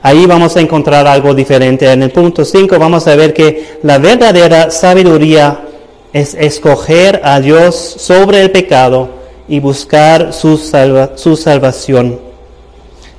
Ahí 0.00 0.26
vamos 0.26 0.56
a 0.56 0.60
encontrar 0.60 1.06
algo 1.06 1.34
diferente. 1.34 1.90
En 1.90 2.02
el 2.02 2.10
punto 2.12 2.44
5 2.44 2.78
vamos 2.78 3.06
a 3.08 3.16
ver 3.16 3.34
que 3.34 3.78
la 3.82 3.98
verdadera 3.98 4.70
sabiduría 4.70 5.64
es 6.12 6.34
escoger 6.34 7.20
a 7.24 7.40
Dios 7.40 7.74
sobre 7.74 8.40
el 8.40 8.50
pecado 8.50 9.17
y 9.48 9.60
buscar 9.60 10.32
su, 10.32 10.58
su 11.16 11.36
salvación. 11.36 12.20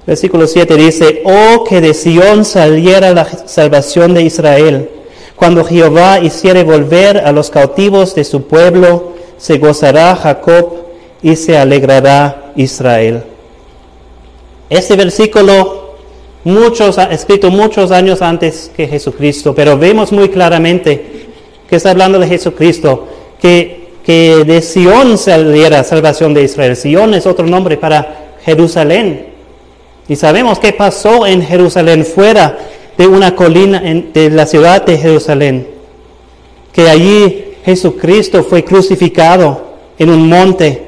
Versículo 0.05 0.47
7 0.47 0.75
dice, 0.75 1.21
oh 1.25 1.63
que 1.63 1.81
de 1.81 1.93
Sión 1.93 2.45
saliera 2.45 3.13
la 3.13 3.25
salvación 3.47 4.13
de 4.13 4.23
Israel. 4.23 4.89
Cuando 5.35 5.63
Jehová 5.63 6.19
hiciere 6.19 6.63
volver 6.63 7.19
a 7.19 7.31
los 7.31 7.49
cautivos 7.49 8.15
de 8.15 8.23
su 8.23 8.43
pueblo, 8.43 9.13
se 9.37 9.57
gozará 9.57 10.15
Jacob 10.15 10.73
y 11.21 11.35
se 11.35 11.57
alegrará 11.57 12.51
Israel. 12.55 13.23
Este 14.69 14.95
versículo 14.95 15.95
muchos, 16.43 16.97
escrito 16.97 17.49
muchos 17.49 17.91
años 17.91 18.21
antes 18.21 18.71
que 18.75 18.87
Jesucristo, 18.87 19.53
pero 19.55 19.77
vemos 19.77 20.11
muy 20.11 20.29
claramente 20.29 21.27
que 21.69 21.75
está 21.75 21.91
hablando 21.91 22.19
de 22.19 22.27
Jesucristo, 22.27 23.07
que 23.39 23.78
que 24.05 24.43
de 24.45 24.61
Sion 24.61 25.17
saliera 25.17 25.83
salvación 25.83 26.33
de 26.33 26.43
Israel. 26.43 26.75
Sion 26.75 27.13
es 27.13 27.25
otro 27.25 27.45
nombre 27.45 27.77
para 27.77 28.35
Jerusalén. 28.43 29.27
Y 30.07 30.15
sabemos 30.15 30.59
qué 30.59 30.73
pasó 30.73 31.27
en 31.27 31.43
Jerusalén, 31.43 32.05
fuera 32.05 32.57
de 32.97 33.07
una 33.07 33.35
colina 33.35 33.79
de 33.81 34.29
la 34.29 34.45
ciudad 34.45 34.83
de 34.85 34.97
Jerusalén. 34.97 35.67
Que 36.73 36.89
allí 36.89 37.53
Jesucristo 37.63 38.43
fue 38.43 38.63
crucificado 38.63 39.69
en 39.97 40.09
un 40.09 40.27
monte. 40.27 40.87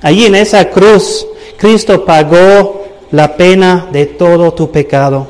Allí 0.00 0.26
en 0.26 0.34
esa 0.34 0.70
cruz, 0.70 1.26
Cristo 1.58 2.04
pagó 2.04 2.84
la 3.10 3.36
pena 3.36 3.88
de 3.92 4.06
todo 4.06 4.52
tu 4.54 4.70
pecado. 4.70 5.26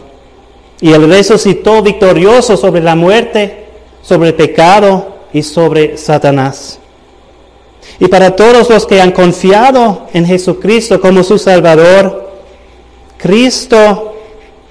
Y 0.80 0.92
Él 0.92 1.08
resucitó 1.08 1.82
victorioso 1.82 2.56
sobre 2.56 2.82
la 2.82 2.94
muerte, 2.94 3.66
sobre 4.02 4.28
el 4.28 4.34
pecado 4.34 5.16
y 5.32 5.42
sobre 5.42 5.96
Satanás. 5.96 6.78
Y 7.98 8.08
para 8.08 8.36
todos 8.36 8.68
los 8.68 8.86
que 8.86 9.00
han 9.00 9.12
confiado 9.12 10.06
en 10.12 10.26
Jesucristo 10.26 11.00
como 11.00 11.22
su 11.22 11.38
Salvador, 11.38 12.30
Cristo 13.16 14.14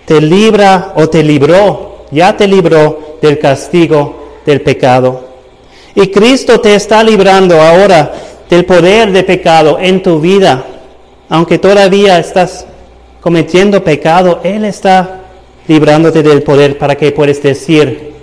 te 0.06 0.22
libra 0.22 0.94
o 0.96 1.10
te 1.10 1.24
libró, 1.24 2.06
ya 2.12 2.38
te 2.38 2.48
libró 2.48 3.18
del 3.22 3.40
castigo 3.40 4.16
del 4.46 4.62
pecado. 4.62 5.26
Y 5.96 6.08
Cristo 6.08 6.60
te 6.60 6.76
está 6.76 7.04
librando 7.04 7.60
ahora 7.60 8.14
del 8.50 8.66
poder 8.66 9.12
de 9.12 9.24
pecado 9.24 9.80
en 9.80 10.04
tu 10.04 10.20
vida. 10.20 10.64
Aunque 11.30 11.58
todavía 11.58 12.20
estás 12.20 12.68
cometiendo 13.22 13.84
pecado, 13.84 14.42
Él 14.44 14.66
está 14.66 15.22
librándote 15.68 16.22
del 16.22 16.44
poder 16.44 16.78
para 16.78 16.96
que 16.96 17.12
puedas 17.12 17.42
decir 17.42 18.14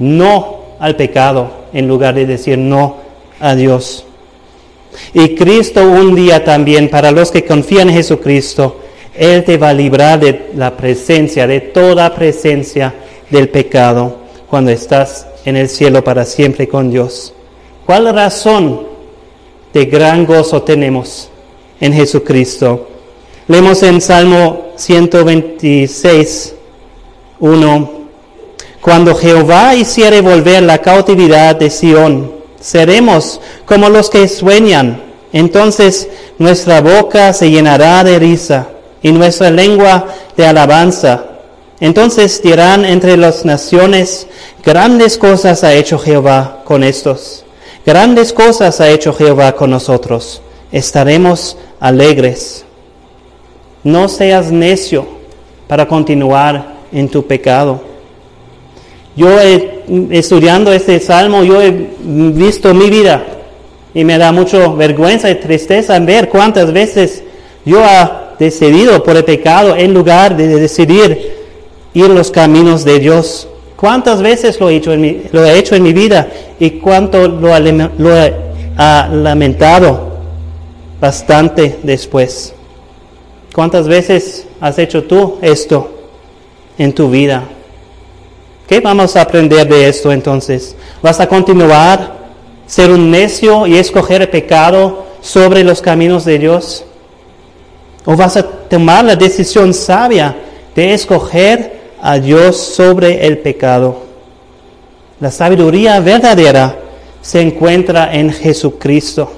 no 0.00 0.58
al 0.80 0.96
pecado 0.96 1.50
en 1.72 1.86
lugar 1.86 2.14
de 2.14 2.26
decir 2.26 2.58
no 2.58 2.96
a 3.38 3.54
Dios. 3.54 4.07
Y 5.14 5.34
Cristo 5.34 5.82
un 5.82 6.14
día 6.14 6.44
también, 6.44 6.88
para 6.88 7.10
los 7.10 7.30
que 7.30 7.44
confían 7.44 7.88
en 7.88 7.96
Jesucristo, 7.96 8.80
Él 9.14 9.44
te 9.44 9.56
va 9.56 9.70
a 9.70 9.74
librar 9.74 10.20
de 10.20 10.50
la 10.54 10.76
presencia, 10.76 11.46
de 11.46 11.60
toda 11.60 12.14
presencia 12.14 12.94
del 13.30 13.48
pecado, 13.48 14.18
cuando 14.48 14.70
estás 14.70 15.26
en 15.44 15.56
el 15.56 15.68
cielo 15.68 16.04
para 16.04 16.24
siempre 16.24 16.68
con 16.68 16.90
Dios. 16.90 17.34
¿Cuál 17.86 18.12
razón 18.14 18.86
de 19.72 19.86
gran 19.86 20.26
gozo 20.26 20.62
tenemos 20.62 21.30
en 21.80 21.92
Jesucristo? 21.92 22.88
Leemos 23.46 23.82
en 23.82 24.00
Salmo 24.00 24.72
126, 24.76 26.54
1. 27.40 27.90
Cuando 28.80 29.14
Jehová 29.14 29.74
hiciere 29.74 30.20
volver 30.20 30.62
la 30.62 30.78
cautividad 30.78 31.56
de 31.56 31.70
Sión, 31.70 32.37
seremos 32.60 33.40
como 33.64 33.88
los 33.88 34.10
que 34.10 34.28
sueñan. 34.28 35.02
Entonces 35.32 36.08
nuestra 36.38 36.80
boca 36.80 37.32
se 37.32 37.50
llenará 37.50 38.02
de 38.04 38.18
risa 38.18 38.68
y 39.02 39.12
nuestra 39.12 39.50
lengua 39.50 40.06
de 40.36 40.46
alabanza. 40.46 41.24
Entonces 41.80 42.42
dirán 42.42 42.84
entre 42.84 43.16
las 43.16 43.44
naciones, 43.44 44.26
grandes 44.64 45.16
cosas 45.16 45.62
ha 45.62 45.74
hecho 45.74 45.98
Jehová 45.98 46.62
con 46.64 46.82
estos. 46.82 47.44
Grandes 47.86 48.32
cosas 48.32 48.80
ha 48.80 48.88
hecho 48.88 49.12
Jehová 49.12 49.52
con 49.52 49.70
nosotros. 49.70 50.42
Estaremos 50.72 51.56
alegres. 51.80 52.64
No 53.84 54.08
seas 54.08 54.50
necio 54.50 55.06
para 55.68 55.86
continuar 55.86 56.74
en 56.92 57.08
tu 57.08 57.26
pecado. 57.26 57.80
Yo 59.18 59.36
estudiando 60.10 60.72
este 60.72 61.00
salmo, 61.00 61.42
yo 61.42 61.60
he 61.60 61.72
visto 61.98 62.72
mi 62.72 62.88
vida 62.88 63.24
y 63.92 64.04
me 64.04 64.16
da 64.16 64.30
mucha 64.30 64.68
vergüenza 64.68 65.28
y 65.28 65.34
tristeza 65.34 65.96
en 65.96 66.06
ver 66.06 66.28
cuántas 66.28 66.72
veces 66.72 67.24
yo 67.64 67.82
he 67.84 68.08
decidido 68.38 69.02
por 69.02 69.16
el 69.16 69.24
pecado 69.24 69.74
en 69.74 69.92
lugar 69.92 70.36
de 70.36 70.46
decidir 70.46 71.32
ir 71.94 72.08
los 72.10 72.30
caminos 72.30 72.84
de 72.84 73.00
Dios. 73.00 73.48
¿Cuántas 73.74 74.22
veces 74.22 74.60
lo 74.60 74.70
he 74.70 74.76
hecho 74.76 74.92
en 74.92 75.00
mi, 75.00 75.22
lo 75.32 75.44
he 75.44 75.58
hecho 75.58 75.74
en 75.74 75.82
mi 75.82 75.92
vida 75.92 76.28
y 76.60 76.70
cuánto 76.78 77.26
lo, 77.26 77.58
lo 77.58 78.16
he 78.16 78.34
lamentado 78.76 80.12
bastante 81.00 81.76
después? 81.82 82.54
¿Cuántas 83.52 83.88
veces 83.88 84.46
has 84.60 84.78
hecho 84.78 85.02
tú 85.02 85.38
esto 85.42 85.90
en 86.78 86.92
tu 86.92 87.10
vida? 87.10 87.42
¿Qué 88.68 88.80
vamos 88.80 89.16
a 89.16 89.22
aprender 89.22 89.66
de 89.66 89.88
esto 89.88 90.12
entonces? 90.12 90.76
¿Vas 91.00 91.18
a 91.20 91.26
continuar 91.26 92.18
ser 92.66 92.90
un 92.90 93.10
necio 93.10 93.66
y 93.66 93.78
escoger 93.78 94.20
el 94.20 94.28
pecado 94.28 95.06
sobre 95.22 95.64
los 95.64 95.80
caminos 95.80 96.26
de 96.26 96.38
Dios? 96.38 96.84
¿O 98.04 98.14
vas 98.14 98.36
a 98.36 98.42
tomar 98.42 99.06
la 99.06 99.16
decisión 99.16 99.72
sabia 99.72 100.36
de 100.74 100.92
escoger 100.92 101.80
a 102.02 102.18
Dios 102.18 102.58
sobre 102.58 103.26
el 103.26 103.38
pecado? 103.38 104.02
La 105.18 105.30
sabiduría 105.30 105.98
verdadera 106.00 106.76
se 107.22 107.40
encuentra 107.40 108.12
en 108.12 108.30
Jesucristo. 108.30 109.32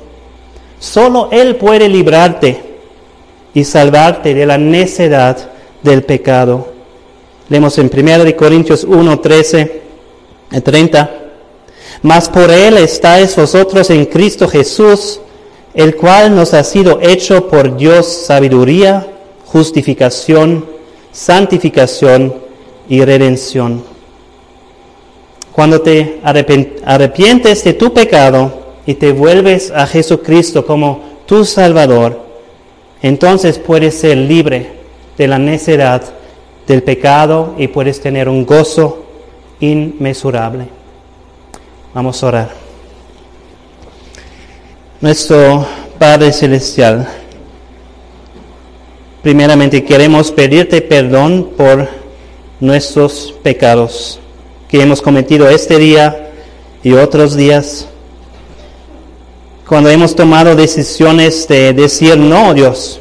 Solo 0.80 1.28
Él 1.30 1.54
puede 1.54 1.88
librarte 1.88 2.60
y 3.54 3.62
salvarte 3.62 4.34
de 4.34 4.44
la 4.44 4.58
necedad 4.58 5.36
del 5.84 6.02
pecado. 6.02 6.79
Leemos 7.50 7.76
en 7.78 7.90
1 7.92 8.36
Corintios 8.36 8.84
1, 8.84 9.20
13 9.20 9.82
30. 10.62 11.10
Mas 12.02 12.28
por 12.28 12.48
Él 12.50 12.76
estáis 12.78 13.34
vosotros 13.34 13.90
en 13.90 14.06
Cristo 14.06 14.48
Jesús, 14.48 15.20
el 15.74 15.96
cual 15.96 16.34
nos 16.34 16.54
ha 16.54 16.62
sido 16.62 17.00
hecho 17.00 17.48
por 17.48 17.76
Dios 17.76 18.06
sabiduría, 18.06 19.06
justificación, 19.46 20.64
santificación 21.10 22.34
y 22.88 23.04
redención. 23.04 23.82
Cuando 25.52 25.80
te 25.80 26.20
arrepientes 26.22 27.64
de 27.64 27.74
tu 27.74 27.92
pecado 27.92 28.52
y 28.86 28.94
te 28.94 29.10
vuelves 29.10 29.72
a 29.72 29.88
Jesucristo 29.88 30.64
como 30.64 31.00
tu 31.26 31.44
Salvador, 31.44 32.24
entonces 33.02 33.58
puedes 33.58 33.96
ser 33.96 34.16
libre 34.16 34.70
de 35.18 35.26
la 35.26 35.38
necedad 35.38 36.19
del 36.70 36.84
pecado 36.84 37.56
y 37.58 37.66
puedes 37.66 38.00
tener 38.00 38.28
un 38.28 38.46
gozo 38.46 39.04
inmesurable. 39.58 40.68
Vamos 41.92 42.22
a 42.22 42.26
orar. 42.28 42.50
Nuestro 45.00 45.66
Padre 45.98 46.32
Celestial, 46.32 47.08
primeramente 49.20 49.84
queremos 49.84 50.30
pedirte 50.30 50.80
perdón 50.80 51.50
por 51.56 51.88
nuestros 52.60 53.34
pecados 53.42 54.20
que 54.68 54.80
hemos 54.80 55.02
cometido 55.02 55.48
este 55.48 55.76
día 55.76 56.30
y 56.84 56.92
otros 56.92 57.34
días. 57.34 57.88
Cuando 59.68 59.90
hemos 59.90 60.14
tomado 60.14 60.54
decisiones 60.54 61.48
de 61.48 61.72
decir 61.72 62.16
no, 62.16 62.54
Dios. 62.54 63.00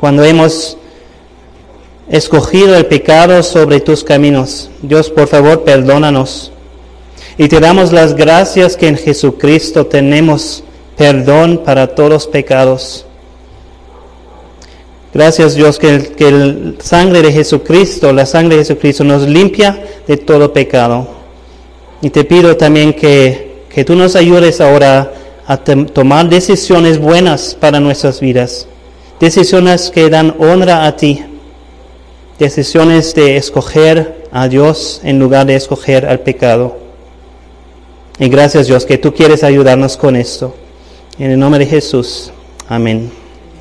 Cuando 0.00 0.24
hemos 0.24 0.77
escogido 2.10 2.76
el 2.76 2.86
pecado 2.86 3.42
sobre 3.42 3.80
tus 3.80 4.04
caminos. 4.04 4.70
Dios, 4.82 5.10
por 5.10 5.28
favor, 5.28 5.64
perdónanos. 5.64 6.52
Y 7.36 7.48
te 7.48 7.60
damos 7.60 7.92
las 7.92 8.14
gracias 8.14 8.76
que 8.76 8.88
en 8.88 8.96
Jesucristo 8.96 9.86
tenemos 9.86 10.64
perdón 10.96 11.62
para 11.64 11.86
todos 11.94 12.10
los 12.10 12.26
pecados. 12.26 13.04
Gracias 15.14 15.54
Dios 15.54 15.78
que 15.78 16.12
que 16.16 16.28
el 16.28 16.76
sangre 16.80 17.22
de 17.22 17.32
Jesucristo, 17.32 18.12
la 18.12 18.26
sangre 18.26 18.56
de 18.56 18.62
Jesucristo 18.62 19.04
nos 19.04 19.22
limpia 19.22 19.84
de 20.06 20.16
todo 20.16 20.52
pecado. 20.52 21.08
Y 22.02 22.10
te 22.10 22.24
pido 22.24 22.56
también 22.56 22.92
que, 22.92 23.64
que 23.68 23.84
tú 23.84 23.94
nos 23.94 24.16
ayudes 24.16 24.60
ahora 24.60 25.12
a 25.46 25.56
tomar 25.56 26.28
decisiones 26.28 26.98
buenas 26.98 27.56
para 27.58 27.80
nuestras 27.80 28.20
vidas. 28.20 28.66
Decisiones 29.18 29.90
que 29.90 30.10
dan 30.10 30.34
honra 30.38 30.86
a 30.86 30.96
ti 30.96 31.24
decisiones 32.38 33.14
de 33.14 33.36
escoger 33.36 34.28
a 34.30 34.48
Dios 34.48 35.00
en 35.04 35.18
lugar 35.18 35.46
de 35.46 35.56
escoger 35.56 36.06
al 36.06 36.20
pecado. 36.20 36.76
Y 38.18 38.28
gracias 38.28 38.66
Dios 38.66 38.84
que 38.84 38.98
tú 38.98 39.14
quieres 39.14 39.44
ayudarnos 39.44 39.96
con 39.96 40.16
esto. 40.16 40.54
En 41.18 41.30
el 41.30 41.38
nombre 41.38 41.64
de 41.64 41.66
Jesús. 41.66 42.32
Amén. 42.68 43.17